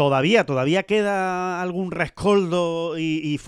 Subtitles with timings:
[0.00, 3.38] Todavía, todavía queda algún rescoldo y,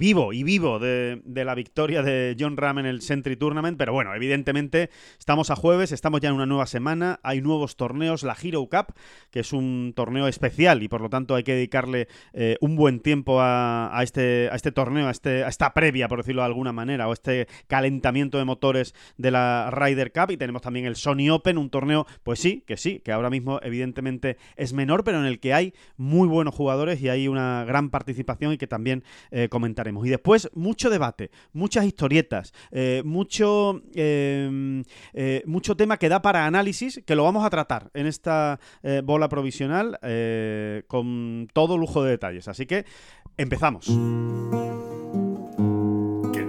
[0.00, 4.12] vivo, y vivo de, la victoria de John Ram en el Sentry Tournament, pero bueno,
[4.12, 8.68] evidentemente estamos a jueves, estamos ya en una nueva semana, hay nuevos torneos, la Hero
[8.68, 8.92] Cup,
[9.30, 12.98] que es un torneo especial y por lo tanto hay que dedicarle eh, un buen
[12.98, 16.72] tiempo a, este, a este torneo, a, este, a esta previa, por decirlo de alguna
[16.72, 20.32] manera, o este calentamiento de motores de la Ryder Cup.
[20.32, 23.60] Y tenemos también el Sony Open, un torneo, pues sí, que sí, que ahora mismo
[23.62, 27.90] evidentemente es menor, pero en el que hay muy buenos jugadores y hay una gran
[27.90, 30.06] participación y que también eh, comentaremos.
[30.06, 34.82] Y después mucho debate, muchas historietas, eh, mucho, em,
[35.12, 38.58] eh, mucho tema que da para análisis que lo vamos a tratar en esta
[39.04, 39.98] bola provisional
[40.86, 42.48] con todo lujo de detalles.
[42.48, 42.86] Así que
[43.36, 43.90] empezamos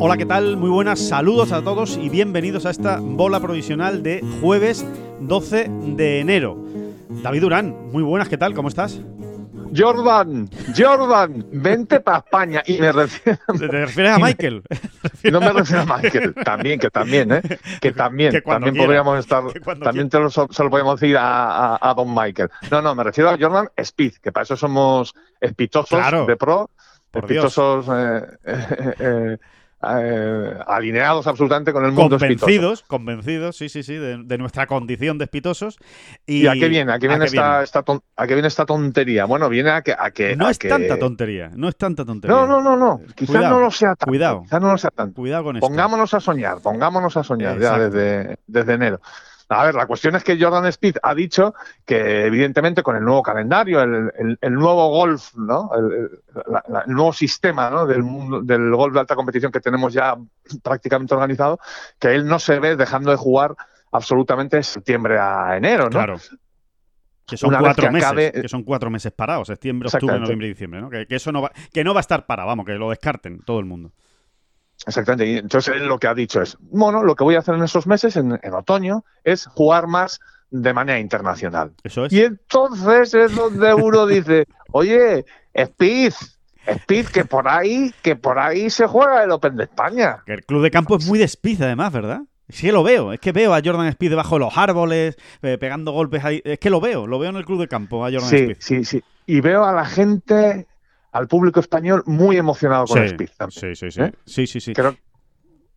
[0.00, 0.56] Hola, ¿qué tal?
[0.56, 4.84] Muy buenas, saludos a todos y bienvenidos a esta bola provisional de jueves
[5.20, 6.62] 12 de enero.
[7.22, 8.54] David Durán, muy buenas, ¿qué tal?
[8.54, 9.00] ¿Cómo estás?
[9.76, 12.62] Jordan, Jordan, vente para España.
[12.66, 13.38] Y me refiero.
[13.58, 14.62] ¿Te refieres a Michael?
[15.32, 17.42] no me refiero a Michael, también, que también, ¿eh?
[17.80, 19.42] Que también, también podríamos estar.
[19.82, 22.50] También te lo, se lo podemos decir a, Don Michael.
[22.70, 26.70] No, no, me refiero a Jordan Speed, que para eso somos espitosos de pro,
[27.12, 27.86] espitosos.
[28.48, 29.38] Eh, eh,
[29.80, 35.24] eh, alineados absolutamente con el mundo convencidos, Convencidos, sí, sí, sí, de, nuestra condición de
[35.24, 35.78] espitosos.
[36.26, 36.92] ¿Y, a qué viene?
[36.92, 39.24] ¿A qué viene, esta, ¿a qué viene esta tontería?
[39.26, 39.94] Bueno, viene a que...
[39.96, 42.36] A que no es tanta tontería, no es tanta tontería.
[42.36, 43.00] No, no, no, no.
[43.14, 44.06] Quizás no lo sea tanto.
[44.06, 44.42] Cuidado.
[44.42, 45.14] Quizás no lo sea tanto.
[45.14, 45.66] Cuidado con esto.
[45.68, 49.00] Pongámonos a soñar, pongámonos a soñar ya desde, desde enero.
[49.50, 51.54] A ver, la cuestión es que Jordan Speed ha dicho
[51.86, 55.70] que, evidentemente, con el nuevo calendario, el, nuevo golf, ¿no?
[55.74, 56.10] El,
[56.86, 57.86] nuevo sistema ¿no?
[57.86, 60.16] del, mundo, del golf de alta competición que tenemos ya
[60.62, 61.58] prácticamente organizado,
[61.98, 63.54] que él no se ve dejando de jugar
[63.90, 65.90] absolutamente de septiembre a enero, ¿no?
[65.90, 66.16] Claro.
[67.26, 70.88] Que son, cuatro meses, que son cuatro meses parados, septiembre, octubre, noviembre y diciembre, ¿no?
[70.88, 73.40] Que, que, eso no va, que no va a estar parado, vamos, que lo descarten
[73.40, 73.92] todo el mundo.
[74.86, 75.26] Exactamente.
[75.26, 77.62] Y entonces él lo que ha dicho es, bueno, lo que voy a hacer en
[77.62, 81.72] esos meses, en, otoño, es jugar más de manera internacional.
[81.82, 82.12] Eso es.
[82.12, 86.14] Y entonces es donde uno dice, oye, Speed,
[86.66, 90.22] Speed, que por ahí, que por ahí se juega el Open de España.
[90.24, 92.22] Que el club de campo es muy de Speed, además, ¿verdad?
[92.48, 93.12] Sí, lo veo.
[93.12, 96.40] Es que veo a Jordan Speed debajo de los árboles, eh, pegando golpes ahí.
[96.44, 98.56] Es que lo veo, lo veo en el club de campo a Jordan Speed.
[98.58, 99.04] Sí, sí, sí.
[99.26, 100.66] Y veo a la gente
[101.12, 103.30] al público español muy emocionado con el Speed.
[103.50, 104.00] Sí, sí, sí.
[104.00, 104.12] ¿Eh?
[104.24, 104.72] Sí, sí, sí.
[104.72, 104.94] Creo,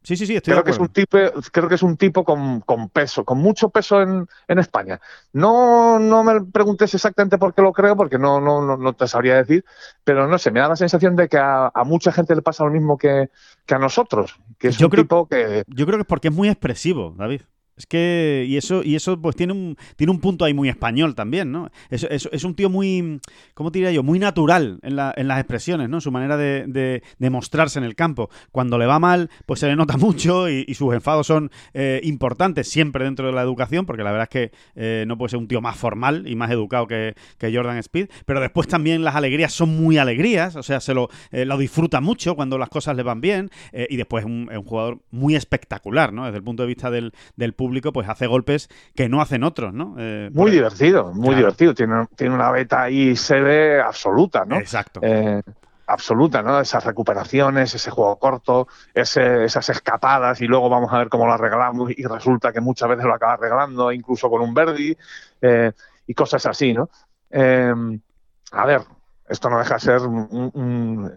[0.03, 1.17] sí, sí, sí, estoy creo que es un tipo,
[1.51, 4.99] creo que es un tipo con, peso, con mucho peso en, España.
[5.33, 9.35] No, no me preguntes exactamente por qué lo creo, porque no, no, no, te sabría
[9.35, 9.63] decir,
[10.03, 12.71] pero no sé, me da la sensación de que a, mucha gente le pasa lo
[12.71, 13.29] mismo que,
[13.69, 15.63] a nosotros, que es un tipo que...
[15.67, 17.41] Yo creo que es porque es muy expresivo, David.
[17.81, 21.15] Es que, y eso, y eso pues tiene un, tiene un punto ahí muy español
[21.15, 21.71] también, ¿no?
[21.89, 23.19] Es, es, un tío muy,
[23.55, 24.03] ¿cómo te diría yo?
[24.03, 25.99] Muy natural en, la, en las expresiones, ¿no?
[25.99, 28.29] Su manera de, de, mostrarse en el campo.
[28.51, 32.69] Cuando le va mal, pues se le nota mucho y, sus enfados son eh, importantes
[32.69, 35.47] siempre dentro de la educación, porque la verdad es que eh, no puede ser un
[35.47, 39.75] tío más formal y más educado que, Jordan Speed, pero después también las alegrías son
[39.75, 43.21] muy alegrías, o sea, se lo, eh, lo disfruta mucho cuando las cosas le van
[43.21, 46.25] bien, y después es un, un, jugador muy espectacular, ¿no?
[46.25, 49.73] Desde el punto de vista del, del público pues hace golpes que no hacen otros,
[49.73, 49.95] ¿no?
[49.97, 51.73] Eh, muy divertido, muy divertido.
[51.73, 54.57] Tiene, tiene una beta ahí se ve absoluta, ¿no?
[54.57, 54.99] Exacto.
[55.03, 55.41] Eh,
[55.87, 56.59] absoluta, ¿no?
[56.59, 61.91] Esas recuperaciones, ese juego corto, esas escapadas y luego vamos a ver cómo lo arreglamos
[61.95, 64.97] y resulta que muchas veces lo acaba arreglando incluso con un Verdi
[65.41, 65.71] eh,
[66.07, 66.89] y cosas así, ¿no?
[67.33, 68.81] a ver,
[69.29, 71.09] esto no deja de ser un,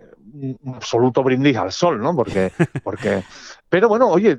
[0.67, 2.15] absoluto brindis al sol, ¿no?
[2.15, 2.53] Porque,
[2.85, 3.23] porque
[3.69, 4.39] pero bueno, oye,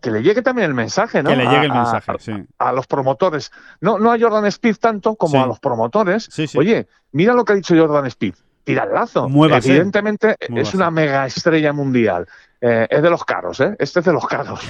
[0.00, 1.28] que, le llegue también el mensaje, ¿no?
[1.28, 2.32] Que le llegue el mensaje, sí.
[2.58, 3.52] A los promotores.
[3.82, 6.30] No, no a Jordan Speed tanto como a los promotores.
[6.56, 8.34] Oye, mira lo que ha dicho Jordan Speed.
[8.64, 9.28] Tira el lazo.
[9.28, 12.26] Evidentemente es una mega estrella mundial.
[12.58, 13.76] Eh, es de los caros, ¿eh?
[13.78, 14.60] Este es de los caros.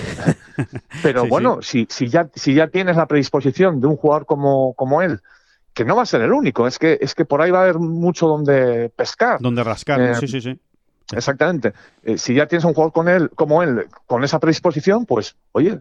[1.02, 5.02] Pero bueno, Si, si, ya, si ya tienes la predisposición de un jugador como, como
[5.02, 5.20] él,
[5.74, 7.62] que no va a ser el único, es que, es que por ahí va a
[7.64, 9.38] haber mucho donde pescar.
[9.40, 10.58] Donde rascar, Eh, sí, sí, sí.
[11.12, 11.74] Exactamente.
[12.02, 15.80] Eh, si ya tienes un jugador con él, como él, con esa predisposición, pues, oye,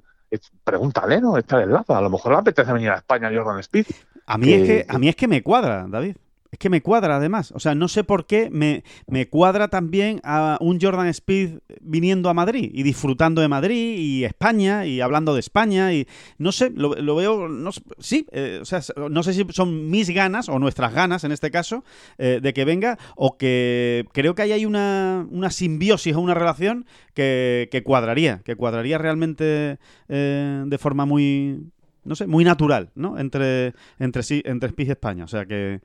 [0.64, 1.38] pregúntale, ¿no?
[1.38, 1.96] Está el lazo.
[1.96, 3.86] A lo mejor le apetece venir a España Jordan Speed.
[4.26, 6.16] A mí, es que- que, a mí es que me cuadra, David.
[6.54, 7.52] Es que me cuadra además.
[7.56, 8.84] O sea, no sé por qué me,
[9.28, 14.86] cuadra también a un Jordan Speed viniendo a Madrid y disfrutando de Madrid y España
[14.86, 16.08] y hablando de España y
[16.38, 17.50] no sé, lo, lo veo,
[17.98, 21.50] sí, eh, o sea, no sé si son mis ganas o nuestras ganas en este
[21.50, 21.84] caso
[22.20, 26.36] eh, de que venga o que creo que ahí hay una, una simbiosis o una
[26.36, 26.86] relación
[27.16, 31.64] que, que cuadraría, que cuadraría realmente eh, de forma muy,
[32.04, 33.18] no sé, muy natural, ¿no?
[33.18, 35.24] Entre, entre entre Speed y España.
[35.24, 35.82] O sea que.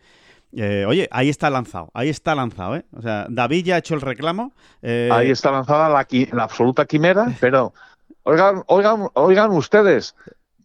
[0.57, 2.85] Eh, oye, ahí está lanzado, ahí está lanzado, ¿eh?
[2.97, 4.53] O sea, David ya ha hecho el reclamo.
[4.83, 7.73] eh, Ahí está lanzada la, la absoluta quimera, pero
[8.23, 10.15] oigan, oigan, oigan ustedes,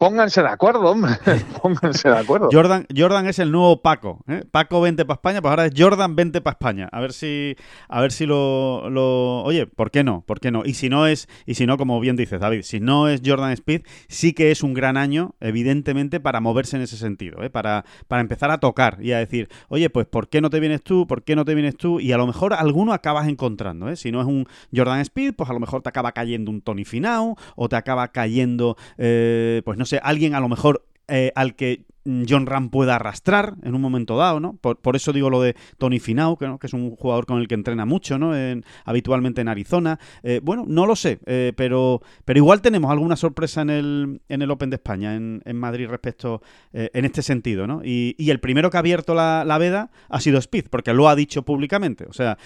[0.04, 1.14] pónganse de acuerdo, hombre,
[1.62, 2.50] pónganse de acuerdo.
[2.52, 4.20] Jordan, Jordan es el nuevo Paco.
[4.28, 4.44] ¿eh?
[4.52, 6.90] Paco vente para España, pues ahora es Jordan vente para España.
[6.92, 7.56] A ver si,
[7.88, 10.22] a ver si lo, lo- oye, ¿por qué no?
[10.28, 10.66] ¿Por qué no?
[10.66, 13.52] Y si no es, y si no, como bien dices, David, si no es Jordan
[13.54, 17.50] Speed, sí que es un gran año, evidentemente, para moverse en ese sentido, ¿eh?
[17.50, 20.84] para, para empezar a tocar y a decir, oye, pues ¿por qué no te vienes
[20.84, 21.08] tú?
[21.08, 22.02] ¿Por qué no te vienes tú?
[22.02, 23.96] Y a lo mejor alguno acabas encontrando, ¿eh?
[23.96, 26.84] Si no es un Jordan Speed, pues a lo mejor te acaba cayendo un Tony
[26.84, 31.56] Finau, o te acaba cayendo, eh, pues no sé, alguien a lo mejor eh, al
[31.56, 31.86] que
[32.28, 34.58] John Ram pueda arrastrar en un momento dado, ¿no?
[34.58, 37.56] Por, por eso digo lo de Tony Finau, que, es un jugador con el que
[37.56, 38.36] entrena mucho, ¿no?
[38.36, 40.00] En- habitualmente en Arizona.
[40.24, 44.42] Eh, bueno, no lo sé, eh, pero, pero igual tenemos alguna sorpresa en el, en
[44.42, 46.42] el Open de España, en, en Madrid, respecto,
[46.74, 47.82] eh, en este sentido, ¿no?
[47.84, 51.08] Y, y el primero que ha abierto la, la veda ha sido Speed, porque lo
[51.10, 52.06] ha dicho públicamente.
[52.10, 52.38] O sea,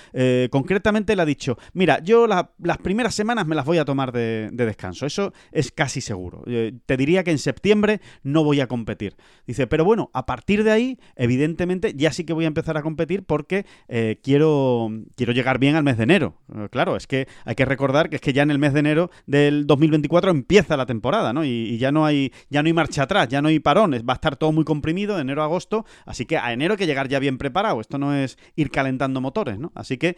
[0.49, 4.11] concretamente le ha dicho, mira, yo la- las primeras semanas me las voy a tomar
[4.11, 5.05] de, de descanso.
[5.05, 6.43] Eso es casi seguro.
[6.85, 9.15] Te diría que en septiembre no voy a competir.
[9.47, 12.81] Dice, pero bueno, a partir de ahí, evidentemente, ya sí que voy a empezar a
[12.81, 16.35] competir porque eh, quiero, quiero llegar bien al mes de enero.
[16.53, 18.81] Eh, claro, es que hay que recordar que es que ya en el mes de
[18.81, 21.45] enero del 2024 empieza la temporada, ¿no?
[21.45, 24.15] Y, ya no hay ya no hay marcha atrás, ya no hay parones, va a
[24.15, 27.07] estar todo muy comprimido de enero a agosto, así que a enero hay que llegar
[27.07, 27.79] ya bien preparado.
[27.79, 29.71] Esto no es ir calentando motores, ¿no?
[29.75, 30.17] Así que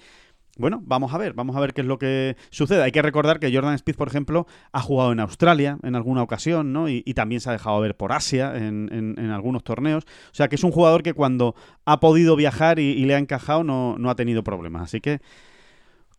[0.60, 2.84] bueno, vamos a ver, vamos a ver qué es lo que sucede.
[2.84, 6.72] Hay que recordar que Jordan Speed, por ejemplo, ha jugado en Australia en alguna ocasión,
[6.74, 6.88] ¿no?
[6.90, 10.04] Y, y también se ha dejado ver por Asia en, en- en algunos torneos.
[10.06, 13.20] O sea que es un jugador que cuando ha podido viajar y, y le ha
[13.20, 14.84] encajado no, no ha tenido problemas.
[14.84, 15.20] Así que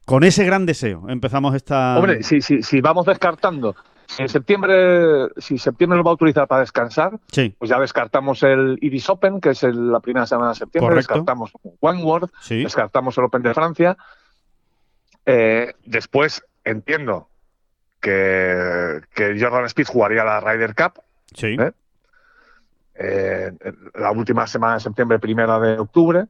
[0.04, 1.96] con ese gran deseo empezamos esta...
[1.98, 3.76] Hombre, si, si, si vamos descartando,
[4.06, 8.42] si en septiembre, si septiembre lo va a utilizar para descansar, Sí, pues ya descartamos
[8.42, 11.14] el Iris Open, que es el- la primera semana de septiembre, Correcto.
[11.14, 11.52] descartamos
[12.40, 13.96] sí, descartamos el Open de Francia.
[15.32, 17.28] Eh, después entiendo
[18.00, 21.02] que, que Jordan Speed jugaría la Ryder Cup
[21.34, 21.56] sí.
[21.58, 21.72] ¿eh?
[22.96, 23.52] eh,
[23.94, 26.24] la última semana de septiembre, primera de octubre.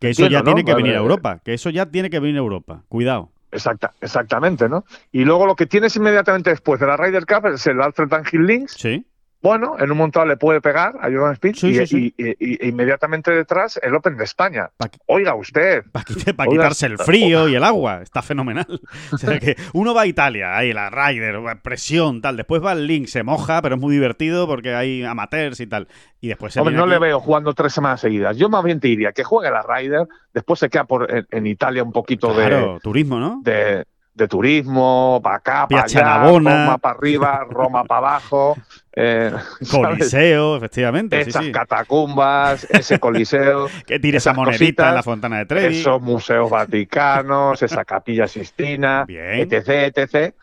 [0.00, 1.02] Que eso ya tiene que venir a Vale.
[1.02, 1.40] Europa.
[1.44, 2.82] Que eso ya tiene que venir a Europa.
[2.88, 3.30] Cuidado.
[3.50, 4.86] Exacta, exactamente, ¿no?
[5.12, 8.46] Y luego lo que tienes inmediatamente después de la Ryder Cup es el Alfred Dunhill
[8.46, 8.72] Links.
[8.78, 9.04] Sí,
[9.42, 12.14] Bueno, en un montón le puede pegar a Jordan Speed Sí, y, sí, sí.
[12.16, 12.34] y- y-
[12.64, 14.70] y inmediatamente detrás el Open de España.
[14.76, 15.82] Pa' Oiga usted,
[16.36, 18.02] para quitarse el frío y el agua.
[18.02, 18.80] Está fenomenal.
[19.12, 22.36] O sea que uno va a Italia, ahí la Ryder, presión, tal.
[22.36, 25.88] Después va al Link, se moja, pero es muy divertido porque hay amateurs y tal.
[26.20, 28.36] Y después se hombre, no le veo jugando tres semanas seguidas.
[28.36, 31.46] Yo más bien te diría que juegue la Ryder, después se queda por, en, en
[31.48, 33.40] Italia un poquito de, Claro, turismo, ¿no?
[33.42, 33.84] de,
[34.14, 36.28] de turismo, para acá, para allá.
[36.28, 38.56] Roma para arriba, Roma para abajo.
[38.94, 39.32] Eh.
[39.70, 41.20] Coliseo, efectivamente.
[41.20, 41.52] Esas sí.
[41.52, 45.76] catacumbas, ese coliseo, Que tire esa monedita en la fontana de Trevi.
[45.78, 49.48] esos museos vaticanos, esa capilla sistina, Bien.
[49.50, 50.34] etc, etc.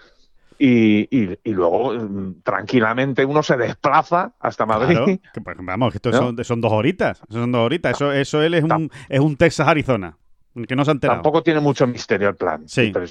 [0.58, 4.98] Y, y- y luego mm, tranquilamente uno se desplaza hasta Madrid.
[4.98, 6.18] Claro, que, pues, vamos, esto ¿No?
[6.18, 7.22] son, son dos horitas.
[7.30, 7.94] Eso son dos horitas.
[7.96, 10.18] Eso, eso él es un, es un Texas Arizona.
[10.68, 11.18] Que no se ha enterado.
[11.22, 12.64] Tampoco tiene mucho misterio el plan.
[12.68, 12.92] Sí.
[12.92, 13.06] Pero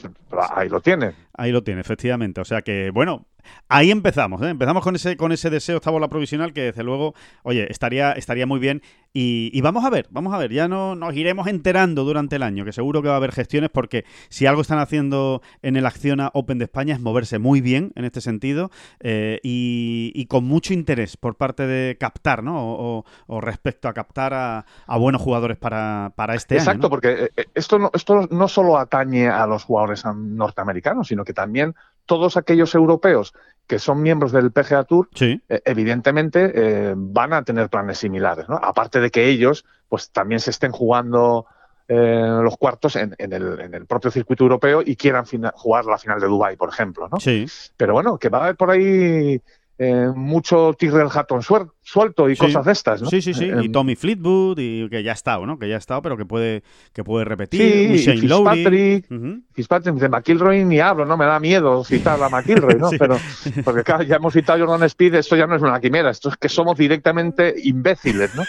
[0.55, 1.13] ahí lo tiene.
[1.35, 2.41] Ahí lo tiene, efectivamente.
[2.41, 3.27] O sea que, bueno,
[3.69, 4.49] ahí empezamos, ¿eh?
[4.51, 8.47] Empezamos con ese, con ese deseo, esta bola provisional, que desde luego, oye, estaría, estaría
[8.47, 8.83] muy bien.
[9.15, 12.43] Y, y vamos a ver, vamos a ver, ya no, nos iremos enterando durante el
[12.43, 15.87] año, que seguro que va a haber gestiones, porque si algo están haciendo en el
[15.87, 20.45] Acciona Open de España es moverse muy bien en este sentido eh, y, y con
[20.45, 22.59] mucho interés por parte de captar, ¿no?
[22.63, 26.63] O, o- o respecto a captar a, a buenos jugadores para, para este año.
[26.63, 26.91] Exacto, ¿no?
[26.91, 31.33] porque eh, esto no, esto no solo atañe a los jugadores am- norteamericanos, sino que
[31.33, 31.75] también
[32.09, 33.35] todos aquellos europeos
[33.69, 38.49] que son miembros del PGA Tour, Sí, eh, evidentemente eh, van a tener planes similares,
[38.49, 38.57] ¿no?
[38.57, 41.47] Aparte de que ellos, pues también se estén jugando
[41.87, 45.99] eh, los cuartos en, en el, en el propio circuito europeo y quieran jugar la
[45.99, 47.21] final de Dubai, por ejemplo, ¿no?
[47.21, 47.47] sí.
[47.77, 49.41] Pero bueno, que va a haber por ahí
[49.79, 53.09] eh, mucho Tyrrell Hatton suelto y cosas de estas, ¿no?
[53.09, 53.47] Sí, sí, sí.
[53.47, 55.57] y em, Tommy Fleetwood, y que ya ha estado, ¿no?
[55.57, 57.61] Que ya ha estado, pero que puede, que puede repetir.
[57.61, 58.21] Sí, y Shane.
[58.21, 59.07] Fitzpatrick.
[59.55, 61.17] Fitzpatrick, de McIlroy ni hablo, ¿no?
[61.17, 62.89] Me da miedo citar a McIlroy, ¿no?
[62.91, 62.97] Sí.
[62.99, 63.19] Pero,
[63.65, 66.31] porque claro, ya hemos citado a Jordan Speed, esto ya no es una quimera, esto
[66.31, 68.43] es que somos directamente imbéciles, ¿no?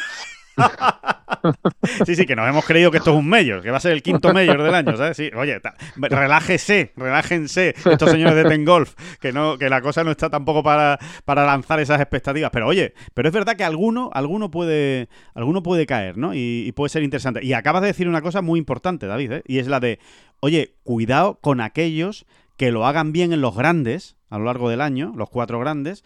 [2.06, 3.92] Sí, sí, que nos hemos creído que esto es un mayor, que va a ser
[3.94, 5.18] el quinto mayor del año, ¿sabes?
[5.18, 10.04] Sí, oye, ta- relájese, relájense estos señores de Ten Golf, que no, que la cosa
[10.04, 12.52] no está tampoco para, para lanzar esas expectativas.
[12.52, 16.34] Pero oye, pero es verdad que alguno, alguno puede, alguno puede caer, ¿no?
[16.34, 17.44] Y, y puede ser interesante.
[17.44, 19.44] Y acabas de decir una cosa muy importante, David, ¿eh?
[19.48, 20.00] Y es la de,
[20.40, 22.26] oye, cuidado con aquellos
[22.58, 26.04] que lo hagan bien en los grandes a lo largo del año, los cuatro grandes,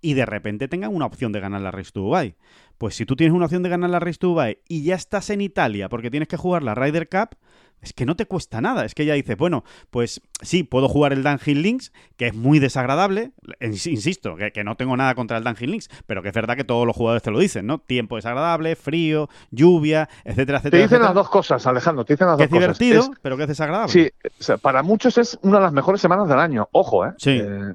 [0.00, 2.34] y de repente tengan una opción de ganar la Race to Dubai.
[2.78, 5.28] Pues si tú tienes una opción de ganar la Race to Dubai y ya estás
[5.30, 7.36] en Italia porque tienes que jugar la Ryder Cup,
[7.82, 8.84] es que no te cuesta nada.
[8.84, 12.58] Es que ya dices, bueno, pues sí, puedo jugar el Downhill Links, que es muy
[12.58, 13.32] desagradable.
[13.60, 16.56] Ins- Insisto, que, que no tengo nada contra el Downhill Links, pero que es verdad
[16.56, 17.78] que todos los jugadores te lo dicen, ¿no?
[17.78, 20.82] Tiempo desagradable, frío, lluvia, etcétera, Te etcétera.
[20.84, 22.78] dicen las dos cosas, Alejandro, te dicen las Que dos cosas.
[22.78, 23.92] divertido, Es- pero que es desagradable.
[23.92, 26.68] Sí, o sea, para muchos es una de las mejores semanas del año.
[26.72, 27.12] Ojo, ¿eh?
[27.16, 27.40] Sí.
[27.42, 27.74] Eh,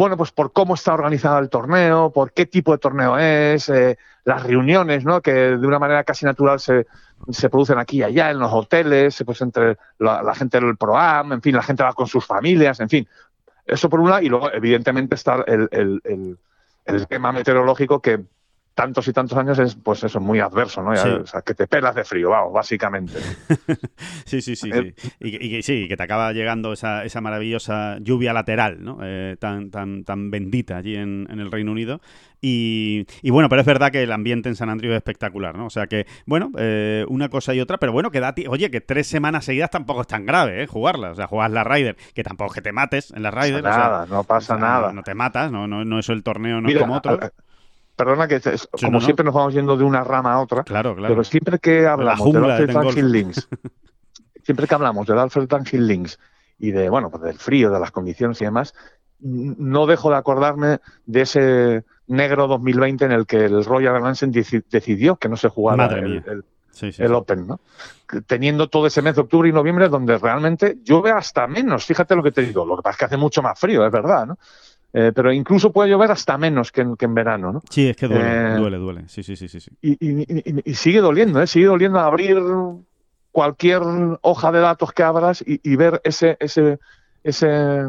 [0.00, 3.98] bueno, pues por cómo está organizado el torneo, por qué tipo de torneo es, eh,
[4.24, 5.20] las reuniones, ¿no?
[5.20, 6.86] Que de una manera casi natural se,
[7.30, 11.42] se producen aquí y allá, en los hoteles, pues entre la, gente del ProAm, en
[11.42, 13.06] fin, la gente va con sus familias, en fin.
[13.66, 16.38] Eso por un lado, y luego, evidentemente, está el, el- el-
[16.86, 18.20] el tema meteorológico que
[18.80, 20.94] tantos y tantos años es, pues eso, muy adverso, ¿no?
[20.94, 21.08] Ya, Sí.
[21.10, 23.14] O sea, que te pelas de frío, vamos, básicamente.
[24.24, 25.10] Sí, sí, sí, Eh, sí.
[25.20, 28.98] Y, que- y sí, que te acaba llegando esa, esa maravillosa lluvia lateral, ¿no?
[29.02, 32.00] Eh, tan, tan, tan bendita allí en, en el Reino Unido.
[32.40, 35.66] Y, y bueno, pero es verdad que el ambiente en San Andrés es espectacular, ¿no?
[35.66, 38.70] O sea que, bueno, eh, una cosa y otra, pero bueno, que da ti- oye,
[38.70, 40.66] que tres semanas seguidas tampoco es tan grave, ¿eh?
[40.66, 41.10] Jugarla.
[41.10, 43.62] O sea, jugar la Ryder, que tampoco es que te mates en la No Ryder.
[43.62, 44.86] pasa o sea, nada, no pasa o sea, nada.
[44.88, 47.12] No, no te matas, no, no, no es el torneo, no Mira, es como otro.
[47.20, 47.30] a- a-
[48.04, 49.00] perdona que como no, no.
[49.00, 51.14] siempre nos vamos yendo de una rama a otra, Claro, claro.
[51.14, 52.72] pero siempre que hablamos del Alfred.
[52.74, 53.48] Dunhill Links,
[54.42, 56.18] siempre que hablamos del Alfred Dunhill Links
[56.58, 58.74] y de bueno, pues del frío, de las condiciones y demás,
[59.20, 65.16] no dejo de acordarme de ese negro 2020 en el que el Royal deci- decidió
[65.16, 67.14] que no se jugara el, el- Sí, sí, el sí.
[67.14, 67.60] Open, ¿no?
[68.26, 72.22] Teniendo todo ese mes de octubre y noviembre donde realmente llueve hasta menos, fíjate lo
[72.22, 74.38] que te digo, lo que pasa es que hace mucho más frío, es verdad, ¿no?
[74.92, 77.62] Eh, pero incluso puede llover hasta menos que en, que en verano, ¿no?
[77.70, 79.08] Sí, es que duele, Eh, duele, duele.
[79.08, 79.60] Sí, sí, sí, sí.
[79.60, 79.70] sí.
[79.80, 81.46] Y, y- y- y sigue doliendo, ¿eh?
[81.46, 82.38] Sigue doliendo abrir
[83.30, 83.82] cualquier
[84.22, 86.80] hoja de datos que abras y, ver ese, ese,
[87.22, 87.82] ese,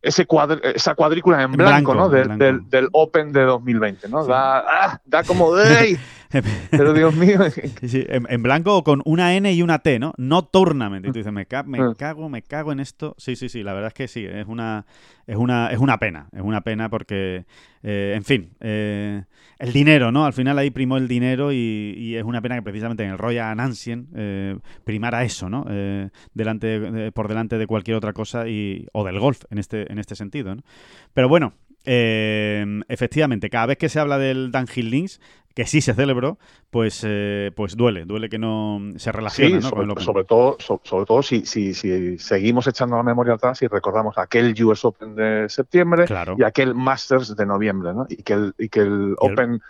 [0.00, 2.08] ese cuadr- esa cuadrícula en blanco, blanco, ¿no?
[2.08, 2.66] blanco.
[2.70, 4.22] del Open de 2020, ¿no?
[4.22, 4.30] Sí.
[4.30, 5.98] Da, ah, da como ¡ey!
[6.70, 7.38] Pero Dios mío,
[7.80, 10.12] Sí, sí, en, en blanco o con una N y una T, ¿no?
[10.16, 11.04] No tournament.
[11.06, 11.94] Y tú dices, me, ca- me Mm.
[11.94, 13.14] cago, me cago en esto.
[13.18, 14.86] Sí, sí, sí, la verdad es que sí, es una,
[15.26, 17.44] es una, es una pena, es una pena porque,
[17.82, 19.22] eh, en fin, eh,
[19.58, 20.24] el dinero, ¿no?
[20.24, 23.18] Al final ahí primó el dinero y, y es una pena que precisamente en el
[23.18, 25.64] Royal Ancien eh, primara eso, ¿no?
[25.68, 29.90] Eh, delante de- por delante de cualquier otra cosa y, o del golf en este,
[29.92, 30.62] en este sentido, ¿no?
[31.12, 31.52] Pero bueno,
[31.84, 35.20] eh, efectivamente, cada vez que se habla del Downhill Links,
[35.54, 36.36] que sí se celebró,
[36.70, 39.70] pues, eh, pues duele, duele que no se relacione Sí, ¿no?
[39.70, 43.62] con sobre, sobre todo, so- sobre todo si, si, si seguimos echando la memoria atrás
[43.62, 46.34] y recordamos aquel US Open de septiembre Claro.
[46.36, 48.04] y aquel Masters de noviembre, ¿no?
[48.08, 49.62] Y que el, y que el Open,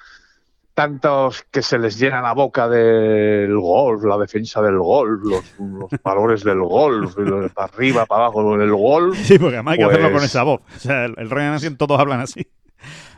[0.74, 5.90] tantos que se les llena la boca del golf, la defensa del golf, los, los
[6.02, 9.16] valores del golf, de para arriba, para abajo del golf.
[9.18, 10.60] Sí, porque además hay que hacerlo con Pues- esa voz.
[10.76, 12.46] O sea, el, el Royal Ancien todos hablan así.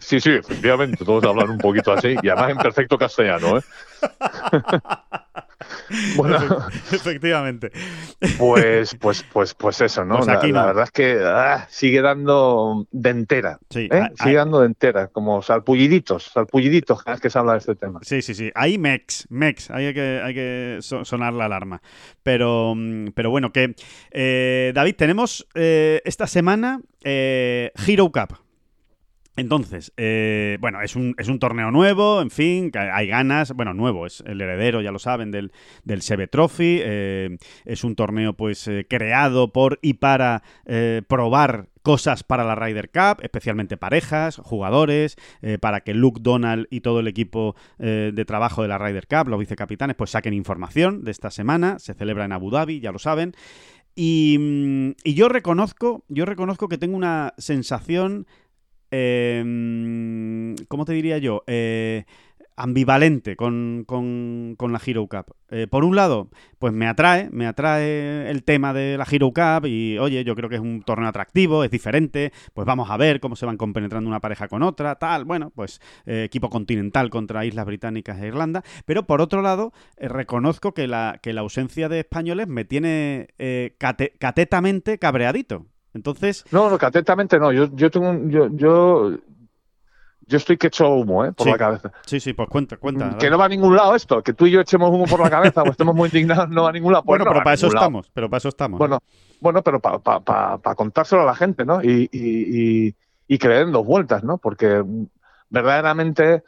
[0.06, 3.62] Sí, sí, efectivamente, todos hablan un poquito así y además en perfecto castellano, ¿eh?
[6.16, 6.38] bueno,
[6.92, 7.72] Efectivamente.
[8.38, 10.16] Pues, pues, pues, pues eso, ¿no?
[10.18, 10.66] Pues La- aquí la, no.
[10.68, 13.58] verdad es que ah, sigue dando de entera.
[13.70, 13.98] Sí, ¿eh?
[13.98, 17.58] a- Sigue a- dando de entera, como salpulliditos, salpulliditos cada vez que se habla de
[17.58, 17.98] este tema.
[18.02, 18.52] Sí, sí, sí.
[18.54, 19.70] Ahí mex, mex.
[19.70, 21.82] Ahí hay que, hay que so- sonar la alarma.
[22.22, 23.74] Pero, mm, pero bueno, que
[24.12, 28.38] eh, David, tenemos eh, esta semana eh, Hero Cup.
[29.36, 34.06] Entonces, eh, bueno, es un, es un torneo nuevo, en fin, hay ganas, bueno, nuevo,
[34.06, 35.52] es el heredero, ya lo saben, del,
[35.84, 41.68] del Seve Trophy, eh, es un torneo pues eh, creado por y para eh, probar
[41.82, 45.16] cosas para la Ryder Cup, especialmente parejas, jugadores,
[45.60, 49.38] para que Luke Donald y todo el equipo de trabajo de la Ryder Cup, los
[49.38, 53.34] vicecapitanes, pues saquen información de esta semana, se celebra en Abu Dhabi, ya lo saben,
[53.94, 58.26] y, mm, y yo reconozco, yo reconozco que tengo una sensación
[58.90, 61.42] eh, ¿cómo te diría yo?
[61.46, 62.04] Eh,
[62.56, 65.36] ambivalente con, con, la Hero Cup.
[65.50, 69.66] Eh, por un lado, pues me atrae, me atrae el tema de la Hero Cup
[69.66, 73.20] y, oye, yo creo que es un torneo atractivo, es diferente, pues vamos a ver
[73.20, 77.44] cómo se van compenetrando una pareja con otra, tal, bueno, pues eh, equipo continental contra
[77.44, 78.62] Islas Británicas e Irlanda.
[78.86, 83.28] Pero por otro lado, reconozco que la, que la ausencia de españoles me tiene
[83.78, 85.66] catetamente cabreadito.
[85.96, 86.44] Entonces.
[86.50, 87.52] No, no, catetamente no.
[87.52, 89.18] Yo, yo tengo un, yo, yo
[90.28, 91.32] yo estoy que echo humo, ¿eh?
[91.32, 91.92] Por la cabeza.
[92.04, 93.16] Sí, sí, pues cuenta, cuenta.
[93.16, 95.30] Que no va a ningún lado esto, que tú y yo echemos humo por la
[95.30, 97.04] cabeza o estemos muy indignados, no va a ningún lado.
[97.04, 98.78] Pues bueno, pero para eso estamos, pero para eso estamos.
[98.78, 98.98] Bueno,
[99.40, 101.80] bueno pero para contárselo a la gente, ¿no?
[101.80, 102.94] Y, y,
[103.28, 104.38] y, que le den dos vueltas, ¿no?
[104.38, 104.82] Porque
[105.48, 106.42] verdaderamente.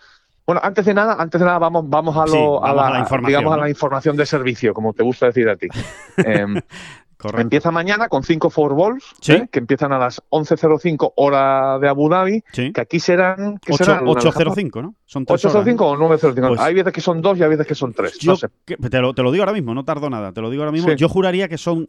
[0.45, 3.53] Bueno, antes de nada, antes de nada vamos, vamos a, lo, a, la, información, digamos,
[3.53, 5.69] a la información de servicio, como te gusta decir a ti.
[6.17, 6.47] eh,
[7.37, 9.49] Empieza mañana con cinco four balls, ¿eh?
[9.51, 13.59] que empiezan a las 11.05 hora de Abu Dhabi, que aquí serán...
[13.61, 14.95] 8.05, ¿no?
[15.05, 16.49] Son 8.05 o 9.05.
[16.49, 18.25] Pues hay veces que son dos y hay veces que son tres.
[18.25, 18.49] no sé.
[18.67, 20.33] te, lo, te, lo, digo ahora mismo, no tardo nada.
[20.33, 20.93] Te lo digo ahora mismo.
[20.93, 21.87] Yo juraría que son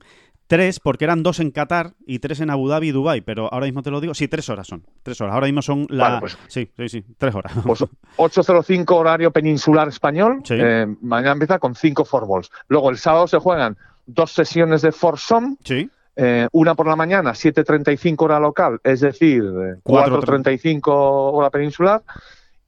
[0.47, 3.67] tres porque eran dos en Qatar y tres en Abu Dhabi y Dubai, pero ahora
[3.67, 4.15] mismo te lo digo.
[4.15, 4.83] Sí, tres horas son.
[5.03, 5.35] Tres horas.
[5.35, 6.19] Ahora mismo son la...
[6.19, 7.05] Pues sí, sí, sí.
[7.17, 7.53] Tres horas.
[7.63, 7.85] Pues
[8.17, 10.41] 8.05 horario peninsular español.
[10.49, 12.49] Eh, mañana empieza con cinco four balls.
[12.67, 13.77] Luego el sábado se juegan
[14.13, 15.57] dos sesiones de Forsom.
[15.63, 15.89] Sí.
[16.21, 22.03] Eh, una por la mañana, 7.35 hora local, es decir, 4.35 eh, hora peninsular,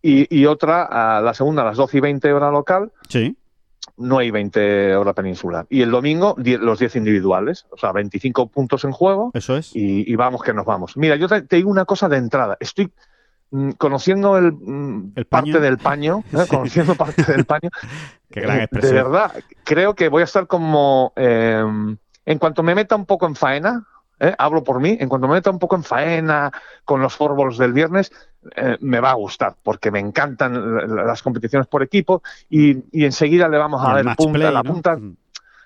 [0.01, 0.83] y, otra,
[1.17, 3.35] a la segunda, a las 12 y 20 hora local, sí.
[3.97, 5.67] 9 y 20 hora peninsular.
[5.69, 9.31] Y el domingo, los 10 individuales, o sea, 25 puntos en juego.
[9.33, 9.71] Eso es.
[9.75, 10.97] Y, vamos que nos vamos.
[10.97, 12.57] Mira, yo te, digo una cosa de entrada.
[12.59, 12.91] Estoy
[13.51, 16.45] mm, conociendo el, mm, parte del paño, ¿eh?
[16.49, 17.69] conociendo parte del paño,
[18.31, 18.95] Qué gran expresión.
[18.95, 19.31] De verdad,
[19.63, 21.13] creo que voy a estar como.
[21.15, 21.63] Eh,
[22.25, 23.85] en cuanto me meta un poco en faena,
[24.19, 26.51] eh, hablo por mí, en cuanto me meta un poco en faena
[26.85, 28.11] con los fórbolos del viernes,
[28.55, 33.57] eh, me va a gustar, porque me encantan las competiciones por equipo y, enseguida le
[33.57, 34.95] vamos a dar punta, la punta.
[34.95, 35.15] Mm.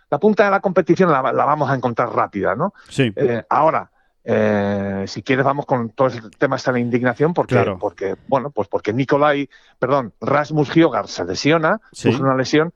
[0.09, 2.73] La punta de la competición la, vamos a encontrar rápida, ¿no?
[2.89, 3.13] Sí.
[3.49, 3.89] ahora,
[4.25, 8.91] si quieres vamos con todo el tema de la indignación porque, porque bueno pues porque
[8.91, 12.73] Nicolai perdón Rasmus Giogar se lesiona sufre una lesión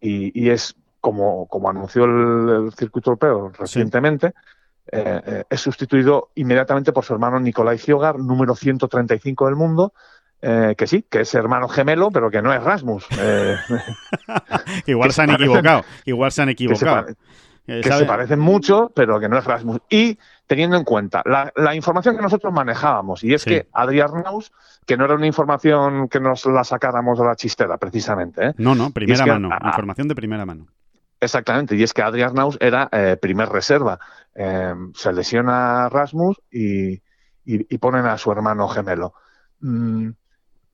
[0.00, 4.34] y, es como, como anunció el, circuito europeo recientemente
[4.90, 9.92] eh, eh, es sustituido inmediatamente por su hermano Nicolai Giogar, número 135 del mundo,
[10.40, 13.06] eh, que sí, que es hermano gemelo, pero que no es Rasmus.
[14.86, 17.06] igual se han equivocado, igual se han equivocado.
[17.66, 19.80] Que, se, parecen mucho, pero que no es Rasmus.
[19.90, 24.50] Y teniendo en cuenta la, información que nosotros manejábamos, y es que Adrián Naus,
[24.86, 28.54] que no era una información que nos la sacáramos de la chistera, precisamente.
[28.56, 30.66] No, no, primera mano, información de primera mano.
[31.20, 32.88] Exactamente, y es que Adrián Naus era
[33.20, 34.00] primer reserva.
[34.34, 37.00] Em, se lesiona Rasmus y,
[37.78, 39.12] ponen a su hermano gemelo.
[39.60, 40.10] Mm,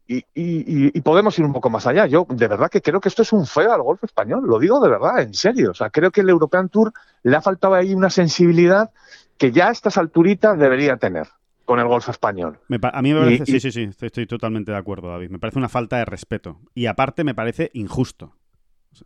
[0.07, 2.07] y, podemos ir un poco más allá.
[2.07, 4.81] Yo de verdad que creo que esto es un feo al golf español, lo digo
[4.81, 5.71] de verdad, en serio.
[5.71, 8.91] O sea, creo que el European Tour le ha faltado ahí una sensibilidad
[9.39, 11.29] que ya a estas alturitas debería tener
[11.65, 12.59] con el golf español.
[12.69, 15.31] a mí me parece, sí, sí, sí, estoy totalmente de acuerdo, David.
[15.31, 16.61] Me parece una falta de respeto.
[16.75, 18.37] Y aparte me parece injusto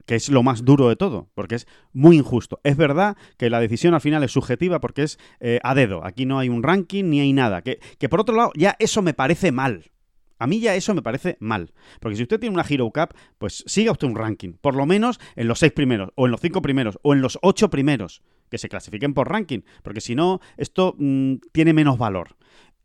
[0.06, 2.60] que es lo más duro de todo, porque es muy injusto.
[2.64, 6.04] Es verdad que la decisión al final es subjetiva porque es eh, a dedo.
[6.04, 7.62] Aquí no hay un ranking ni hay nada.
[7.62, 9.90] Que, que, por otro lado, ya eso me parece mal.
[10.38, 11.72] A mí ya eso me parece mal.
[12.00, 14.52] Porque si usted tiene una Hero Cup, pues siga usted un ranking.
[14.52, 17.38] Por lo menos en los seis primeros, o en los cinco primeros, o en los
[17.42, 18.22] ocho primeros.
[18.50, 19.60] Que se clasifiquen por ranking.
[19.82, 22.36] Porque si no, esto mm, tiene menos valor.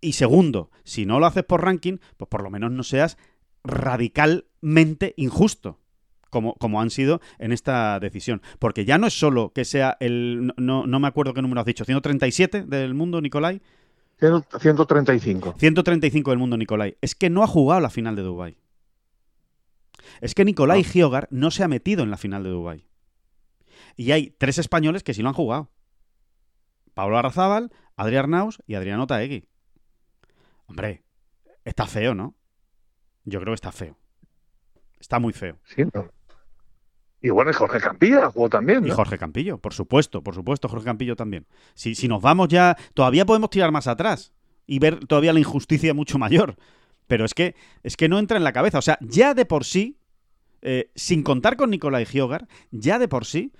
[0.02, 3.17] Y segundo, si no lo haces por ranking, pues por lo menos no seas
[3.63, 5.80] radicalmente injusto
[6.60, 8.41] como, han sido en esta decisión.
[8.60, 10.54] Porque ya no es solo que sea el.
[10.58, 13.62] No, no me acuerdo qué número has dicho, ¿137 del mundo, Nicolai?
[14.19, 15.56] 135.
[15.58, 16.97] 135 del mundo, Nicolai.
[17.02, 18.58] Es que no ha jugado la final de Dubai.
[20.21, 22.86] Es que Nicolai Giogar no se ha metido en la final de Dubai.
[23.96, 25.72] Y hay tres españoles que sí lo han jugado.
[26.94, 29.48] Pablo Arrazábal, Adrián Arnaus y Adriano Taegui.
[30.66, 31.04] Hombre,
[31.64, 32.36] está feo, ¿no?
[33.26, 33.98] Yo creo que está feo.
[35.00, 35.58] Está muy feo.
[35.66, 36.10] Sí, no.
[37.22, 38.86] Y bueno, y Jorge Campillo jugó también.
[38.86, 41.48] Y Jorge Campillo, por supuesto, por supuesto, Jorge Campillo también.
[41.74, 44.34] Si, si nos vamos ya, todavía podemos tirar más atrás
[44.66, 46.58] y ver todavía la injusticia mucho mayor.
[47.08, 48.78] Pero es que, es que no entra en la cabeza.
[48.78, 50.00] O sea, ya de por sí,
[50.62, 53.54] eh, sin contar con Nicolai Giogar, ya de por sí,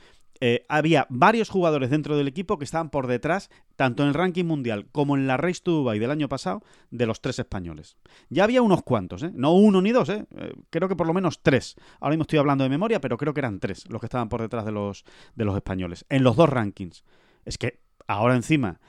[0.46, 4.44] eh, había varios jugadores dentro del equipo que estaban por detrás, tanto en el ranking
[4.44, 7.96] mundial como en la Race to Dubai del año pasado, de los tres españoles.
[8.28, 9.32] Ya había unos cuantos, ¿eh?
[9.34, 10.26] no uno ni dos, ¿eh?
[10.36, 10.54] ¿eh?
[10.70, 11.78] creo que por lo menos tres.
[12.02, 14.42] Ahora mismo estoy hablando de memoria, pero creo que eran tres los que estaban por
[14.42, 17.06] detrás de los, de los españoles, en los dos rankings.
[17.46, 18.82] Es que ahora encima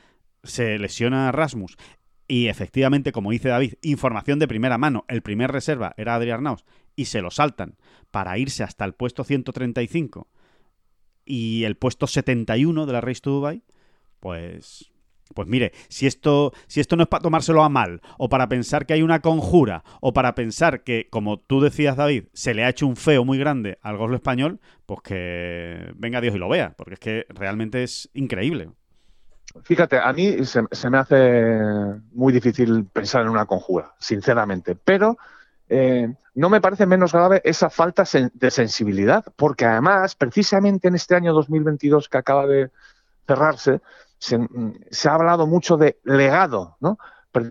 [0.43, 1.77] se lesiona Rasmus
[2.27, 5.05] y efectivamente, como dice David, información de primera mano.
[5.07, 6.65] El primer reserva era Adrián Arnaus
[6.97, 7.77] y se lo saltan
[8.11, 10.27] para irse hasta el puesto 135
[11.25, 13.63] y el puesto 71 de la Race to Dubai,
[14.21, 14.91] pues
[15.33, 18.87] pues mire, si esto, si esto no es para tomárselo a mal, o para pensar
[18.87, 22.69] que hay una conjura, o para pensar que, como tú decías, David, se le ha
[22.69, 26.75] hecho un feo muy grande al golf español, pues que venga Dios y lo vea,
[26.77, 28.71] porque es que realmente es increíble.
[29.63, 31.53] Fíjate, a mí se, se me hace
[32.13, 35.17] muy difícil pensar en una conjura, sinceramente, pero
[35.69, 41.15] eh, no me parece menos grave esa falta de sensibilidad, porque además, precisamente en este
[41.15, 42.71] año 2022 que acaba de
[43.27, 43.81] cerrarse,
[44.19, 44.39] se,
[44.91, 46.99] se ha hablado mucho de legado, ¿no?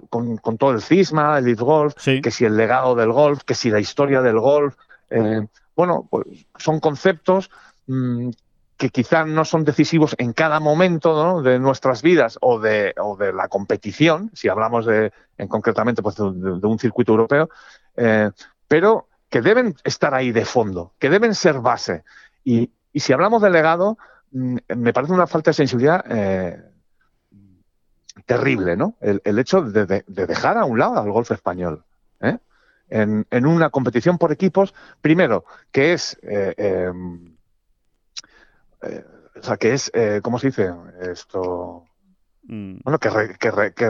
[0.10, 2.22] Con, con, todo el cisma, el Golf, Sí.
[2.22, 4.76] que si el legado del golf, que si la historia del golf.
[5.10, 5.46] eh,
[5.76, 6.26] bueno, pues
[6.58, 7.50] son conceptos
[7.88, 8.30] mm,
[8.78, 11.42] que quizá no son decisivos en cada momento ¿no?
[11.42, 16.16] de nuestras vidas o de, o de la competición, si hablamos de, en concretamente pues,
[16.16, 17.50] de, de un circuito europeo,
[17.98, 18.32] eh,
[18.68, 22.04] pero que deben estar ahí de fondo, que deben ser base.
[22.44, 23.98] Y, y si hablamos de legado,
[24.32, 26.62] mm, me parece una falta de sensibilidad eh,
[28.26, 28.96] terrible, ¿no?
[29.02, 31.84] El, hecho de, de, de, dejar a un lado al golf español.
[32.22, 32.38] ¿eh?
[32.90, 36.18] En, una competición por equipos, primero, que es.
[36.22, 36.92] Eh, eh,
[39.36, 39.92] o sea, que es.
[40.22, 40.72] ¿Cómo se dice?
[41.02, 41.86] Esto.
[42.46, 42.80] Mm.
[42.84, 43.90] Bueno, que, re, que, re, que,